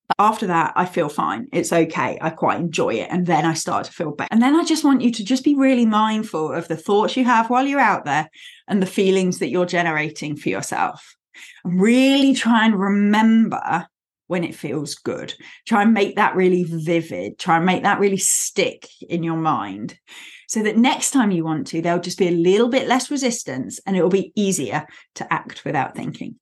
but 0.09 0.17
after 0.19 0.47
that 0.47 0.73
i 0.77 0.85
feel 0.85 1.09
fine 1.09 1.47
it's 1.53 1.73
okay 1.73 2.19
i 2.21 2.31
quite 2.31 2.61
enjoy 2.61 2.95
it 2.95 3.09
and 3.11 3.27
then 3.27 3.45
i 3.45 3.55
start 3.55 3.85
to 3.85 3.93
feel 3.93 4.13
better 4.13 4.29
and 4.31 4.43
then 4.43 4.55
i 4.57 4.65
just 4.65 4.85
want 4.85 5.01
you 5.01 5.11
to 5.11 5.25
just 5.25 5.45
be 5.45 5.55
really 5.55 5.87
mindful 5.87 6.53
of 6.53 6.69
the 6.69 6.77
thoughts 6.77 7.17
you 7.17 7.25
have 7.25 7.51
while 7.51 7.67
you're 7.67 7.81
out 7.81 8.05
there 8.05 8.29
and 8.69 8.83
the 8.83 8.87
feelings 8.87 9.39
that 9.39 9.51
you're 9.51 9.67
generating 9.67 10.37
for 10.37 10.49
yourself 10.49 11.17
and 11.65 11.81
really 11.81 12.35
try 12.35 12.65
and 12.65 12.79
remember 12.79 13.87
when 14.33 14.45
it 14.45 14.55
feels 14.55 14.95
good. 14.95 15.35
Try 15.67 15.83
and 15.83 15.93
make 15.93 16.17
that 16.17 16.35
really 16.35 16.65
vivid. 16.65 17.39
Try 17.39 17.59
and 17.59 17.67
make 17.67 17.83
that 17.83 18.01
really 18.01 18.17
stick 18.17 18.89
in 19.07 19.23
your 19.23 19.37
mind 19.37 19.99
so 20.49 20.63
that 20.63 20.79
next 20.79 21.11
time 21.11 21.31
you 21.31 21.45
want 21.45 21.67
to, 21.69 21.83
there'll 21.83 22.01
just 22.01 22.19
be 22.19 22.29
a 22.29 22.33
little 22.33 22.69
bit 22.69 22.89
less 22.89 23.11
resistance 23.11 23.79
and 23.87 23.97
it 23.97 24.03
will 24.03 24.09
be 24.09 24.33
easier 24.35 24.87
to 25.17 25.31
act 25.33 25.67
without 25.67 25.95
thinking. 25.95 26.37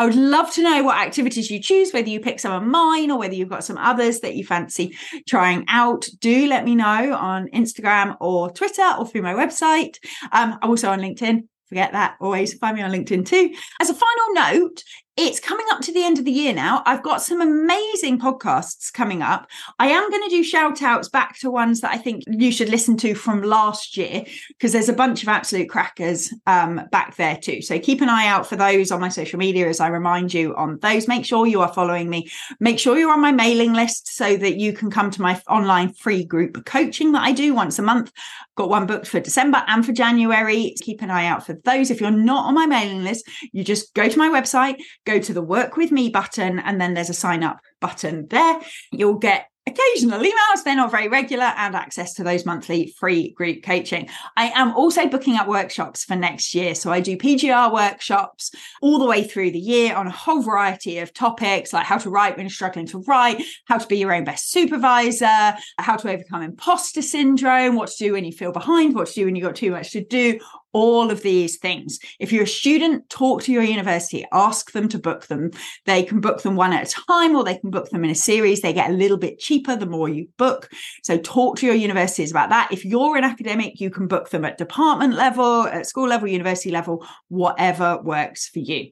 I 0.00 0.06
would 0.06 0.14
love 0.14 0.50
to 0.54 0.62
know 0.62 0.82
what 0.82 0.96
activities 0.96 1.50
you 1.50 1.60
choose, 1.60 1.92
whether 1.92 2.08
you 2.08 2.20
pick 2.20 2.40
some 2.40 2.52
of 2.52 2.66
mine 2.66 3.10
or 3.10 3.18
whether 3.18 3.34
you've 3.34 3.50
got 3.50 3.64
some 3.64 3.76
others 3.76 4.20
that 4.20 4.34
you 4.34 4.46
fancy 4.46 4.96
trying 5.28 5.66
out. 5.68 6.08
Do 6.20 6.46
let 6.46 6.64
me 6.64 6.74
know 6.74 7.12
on 7.14 7.48
Instagram 7.48 8.16
or 8.18 8.50
Twitter 8.50 8.94
or 8.98 9.06
through 9.06 9.20
my 9.20 9.34
website. 9.34 9.96
Um, 10.32 10.58
I'm 10.62 10.70
also 10.70 10.88
on 10.88 11.00
LinkedIn 11.00 11.42
forget 11.70 11.92
that 11.92 12.16
always 12.20 12.54
find 12.54 12.76
me 12.76 12.82
on 12.82 12.90
linkedin 12.90 13.24
too 13.24 13.54
as 13.80 13.88
a 13.88 13.94
final 13.94 14.34
note 14.34 14.82
it's 15.20 15.38
coming 15.38 15.66
up 15.70 15.82
to 15.82 15.92
the 15.92 16.02
end 16.02 16.18
of 16.18 16.24
the 16.24 16.30
year 16.30 16.54
now. 16.54 16.82
I've 16.86 17.02
got 17.02 17.20
some 17.20 17.42
amazing 17.42 18.18
podcasts 18.18 18.90
coming 18.90 19.20
up. 19.20 19.46
I 19.78 19.88
am 19.88 20.08
going 20.08 20.22
to 20.22 20.30
do 20.30 20.42
shout 20.42 20.80
outs 20.82 21.10
back 21.10 21.38
to 21.40 21.50
ones 21.50 21.82
that 21.82 21.92
I 21.92 21.98
think 21.98 22.24
you 22.26 22.50
should 22.50 22.70
listen 22.70 22.96
to 22.98 23.14
from 23.14 23.42
last 23.42 23.98
year 23.98 24.24
because 24.48 24.72
there's 24.72 24.88
a 24.88 24.94
bunch 24.94 25.22
of 25.22 25.28
absolute 25.28 25.68
crackers 25.68 26.32
um, 26.46 26.80
back 26.90 27.16
there 27.16 27.36
too. 27.36 27.60
So 27.60 27.78
keep 27.78 28.00
an 28.00 28.08
eye 28.08 28.28
out 28.28 28.46
for 28.46 28.56
those 28.56 28.90
on 28.90 29.00
my 29.00 29.10
social 29.10 29.38
media 29.38 29.68
as 29.68 29.78
I 29.78 29.88
remind 29.88 30.32
you 30.32 30.56
on 30.56 30.78
those. 30.78 31.06
Make 31.06 31.26
sure 31.26 31.46
you 31.46 31.60
are 31.60 31.72
following 31.72 32.08
me. 32.08 32.30
Make 32.58 32.78
sure 32.78 32.98
you're 32.98 33.12
on 33.12 33.20
my 33.20 33.32
mailing 33.32 33.74
list 33.74 34.16
so 34.16 34.38
that 34.38 34.56
you 34.56 34.72
can 34.72 34.90
come 34.90 35.10
to 35.10 35.20
my 35.20 35.40
online 35.48 35.92
free 35.92 36.24
group 36.24 36.64
coaching 36.64 37.12
that 37.12 37.22
I 37.22 37.32
do 37.32 37.52
once 37.52 37.78
a 37.78 37.82
month. 37.82 38.10
Got 38.56 38.70
one 38.70 38.86
booked 38.86 39.06
for 39.06 39.20
December 39.20 39.62
and 39.66 39.84
for 39.84 39.92
January. 39.92 40.74
Keep 40.80 41.02
an 41.02 41.10
eye 41.10 41.26
out 41.26 41.44
for 41.44 41.58
those. 41.64 41.90
If 41.90 42.00
you're 42.00 42.10
not 42.10 42.46
on 42.46 42.54
my 42.54 42.64
mailing 42.64 43.04
list, 43.04 43.28
you 43.52 43.64
just 43.64 43.92
go 43.92 44.08
to 44.08 44.18
my 44.18 44.28
website, 44.28 44.76
go 45.10 45.20
to 45.20 45.32
the 45.32 45.42
work 45.42 45.76
with 45.76 45.90
me 45.90 46.08
button, 46.08 46.58
and 46.58 46.80
then 46.80 46.94
there's 46.94 47.10
a 47.10 47.14
sign 47.14 47.42
up 47.42 47.60
button 47.80 48.26
there. 48.28 48.60
You'll 48.92 49.18
get 49.18 49.46
occasional 49.66 50.20
emails. 50.20 50.64
They're 50.64 50.76
not 50.76 50.90
very 50.90 51.08
regular 51.08 51.52
and 51.56 51.74
access 51.74 52.14
to 52.14 52.24
those 52.24 52.46
monthly 52.46 52.94
free 52.98 53.32
group 53.32 53.62
coaching. 53.62 54.08
I 54.36 54.46
am 54.54 54.74
also 54.74 55.06
booking 55.06 55.36
up 55.36 55.46
workshops 55.46 56.04
for 56.04 56.16
next 56.16 56.54
year. 56.54 56.74
So 56.74 56.90
I 56.90 57.00
do 57.00 57.16
PGR 57.16 57.72
workshops 57.72 58.50
all 58.80 58.98
the 58.98 59.06
way 59.06 59.24
through 59.24 59.52
the 59.52 59.58
year 59.58 59.94
on 59.94 60.06
a 60.06 60.10
whole 60.10 60.42
variety 60.42 60.98
of 60.98 61.12
topics 61.12 61.72
like 61.72 61.86
how 61.86 61.98
to 61.98 62.10
write 62.10 62.36
when 62.36 62.46
you're 62.46 62.50
struggling 62.50 62.86
to 62.86 63.02
write, 63.06 63.42
how 63.66 63.78
to 63.78 63.86
be 63.86 63.98
your 63.98 64.14
own 64.14 64.24
best 64.24 64.50
supervisor, 64.50 65.54
how 65.78 65.96
to 65.96 66.10
overcome 66.10 66.42
imposter 66.42 67.02
syndrome, 67.02 67.76
what 67.76 67.90
to 67.90 68.04
do 68.04 68.12
when 68.12 68.24
you 68.24 68.32
feel 68.32 68.52
behind, 68.52 68.94
what 68.94 69.08
to 69.08 69.14
do 69.14 69.26
when 69.26 69.36
you've 69.36 69.46
got 69.46 69.56
too 69.56 69.70
much 69.70 69.92
to 69.92 70.04
do, 70.04 70.40
all 70.72 71.10
of 71.10 71.22
these 71.22 71.58
things. 71.58 71.98
If 72.18 72.32
you're 72.32 72.44
a 72.44 72.48
student, 72.48 73.08
talk 73.10 73.42
to 73.42 73.52
your 73.52 73.62
university, 73.62 74.24
ask 74.32 74.72
them 74.72 74.88
to 74.88 74.98
book 74.98 75.26
them. 75.26 75.50
They 75.86 76.02
can 76.02 76.20
book 76.20 76.42
them 76.42 76.56
one 76.56 76.72
at 76.72 76.88
a 76.88 76.90
time 76.90 77.34
or 77.34 77.44
they 77.44 77.58
can 77.58 77.70
book 77.70 77.90
them 77.90 78.04
in 78.04 78.10
a 78.10 78.14
series. 78.14 78.60
They 78.60 78.72
get 78.72 78.90
a 78.90 78.94
little 78.94 79.16
bit 79.16 79.38
cheaper 79.38 79.76
the 79.76 79.86
more 79.86 80.08
you 80.08 80.28
book. 80.36 80.70
So 81.02 81.18
talk 81.18 81.56
to 81.58 81.66
your 81.66 81.74
universities 81.74 82.30
about 82.30 82.50
that. 82.50 82.68
If 82.72 82.84
you're 82.84 83.16
an 83.16 83.24
academic, 83.24 83.80
you 83.80 83.90
can 83.90 84.06
book 84.06 84.30
them 84.30 84.44
at 84.44 84.58
department 84.58 85.14
level, 85.14 85.66
at 85.66 85.86
school 85.86 86.08
level, 86.08 86.28
university 86.28 86.70
level, 86.70 87.06
whatever 87.28 88.00
works 88.02 88.48
for 88.48 88.60
you. 88.60 88.90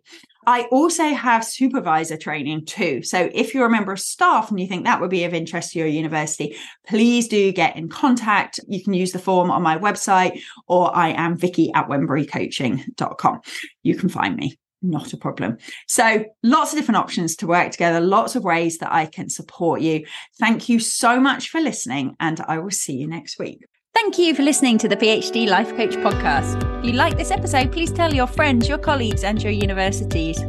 I 0.49 0.63
also 0.71 1.05
have 1.11 1.45
supervisor 1.45 2.17
training 2.17 2.65
too. 2.65 3.03
So 3.03 3.29
if 3.35 3.53
you're 3.53 3.67
a 3.67 3.71
member 3.71 3.93
of 3.93 4.01
staff 4.01 4.49
and 4.49 4.59
you 4.59 4.67
think 4.67 4.87
that 4.87 4.99
would 4.99 5.11
be 5.11 5.25
of 5.25 5.35
interest 5.35 5.73
to 5.73 5.79
your 5.79 5.89
university, 5.89 6.57
please 6.87 7.29
do 7.29 7.53
get 7.53 7.77
in 7.77 7.91
contact. 7.91 8.59
You 8.67 8.83
can 8.83 8.95
use 8.95 9.13
the 9.13 9.19
form 9.19 9.51
on 9.51 9.63
my 9.63 9.77
website 9.77 10.41
or 10.67 10.97
I 10.97 11.11
am 11.11 11.37
Vicky 11.37 11.71
at 11.75 11.91
wemburycoaching.com. 11.91 13.41
You 13.83 13.95
can 13.95 14.09
find 14.09 14.37
me. 14.37 14.59
Not 14.81 15.13
a 15.13 15.19
problem. 15.19 15.59
So, 15.87 16.25
lots 16.43 16.73
of 16.73 16.79
different 16.79 16.97
options 16.97 17.37
to 17.37 17.47
work 17.47 17.73
together, 17.73 18.01
lots 18.01 18.35
of 18.35 18.45
ways 18.45 18.79
that 18.79 18.93
I 18.93 19.05
can 19.05 19.29
support 19.29 19.83
you. 19.83 20.07
Thank 20.39 20.71
you 20.71 20.79
so 20.79 21.21
much 21.21 21.51
for 21.51 21.61
listening, 21.61 22.15
and 22.21 22.41
I 22.41 22.59
will 22.59 22.71
see 22.71 22.95
you 22.95 23.09
next 23.09 23.41
week. 23.41 23.65
Thank 24.01 24.17
you 24.17 24.33
for 24.33 24.45
listening 24.45 24.79
to 24.79 24.89
the 24.89 24.97
PhD 24.97 25.49
Life 25.49 25.77
Coach 25.77 25.97
podcast. 25.97 26.79
If 26.79 26.85
you 26.85 26.93
like 26.93 27.19
this 27.19 27.33
episode, 27.33 27.73
please 27.73 27.91
tell 27.91 28.15
your 28.15 28.29
friends, 28.29 28.69
your 28.69 28.79
colleagues, 28.79 29.25
and 29.25 29.43
your 29.43 29.51
universities. 29.51 30.41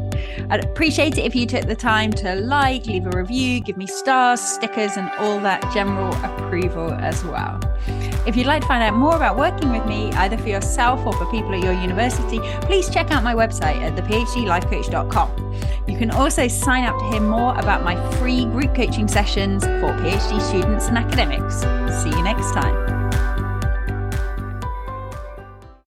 I'd 0.52 0.64
appreciate 0.64 1.18
it 1.18 1.26
if 1.26 1.36
you 1.36 1.48
took 1.48 1.66
the 1.66 1.76
time 1.76 2.14
to 2.14 2.36
like, 2.36 2.86
leave 2.86 3.08
a 3.08 3.10
review, 3.10 3.60
give 3.60 3.76
me 3.76 3.88
stars, 3.88 4.40
stickers, 4.40 4.98
and 4.98 5.10
all 5.18 5.40
that 5.40 5.62
general 5.74 6.14
approval 6.24 6.94
as 6.94 7.24
well. 7.26 7.60
If 8.28 8.36
you'd 8.38 8.46
like 8.46 8.62
to 8.62 8.68
find 8.68 8.84
out 8.84 8.94
more 8.94 9.16
about 9.16 9.36
working 9.36 9.72
with 9.72 9.86
me, 9.88 10.12
either 10.12 10.38
for 10.38 10.48
yourself 10.48 11.04
or 11.06 11.14
for 11.14 11.26
people 11.32 11.56
at 11.56 11.64
your 11.64 11.74
university, 11.74 12.40
please 12.62 12.88
check 12.88 13.10
out 13.10 13.24
my 13.24 13.34
website 13.34 13.82
at 13.82 13.96
thephdlifecoach.com. 13.96 15.56
You 15.88 15.98
can 15.98 16.12
also 16.12 16.48
sign 16.48 16.84
up 16.84 16.98
to 17.00 17.06
hear 17.10 17.22
more 17.22 17.58
about 17.58 17.84
my 17.84 17.96
free 18.18 18.46
group 18.46 18.76
coaching 18.76 19.08
sessions 19.08 19.64
for 19.64 19.92
PhD 19.98 20.40
students 20.40 20.88
and 20.88 21.00
academics. 21.00 21.62
See 22.04 22.10
you 22.10 22.24
next 22.24 22.54
time. 22.54 22.99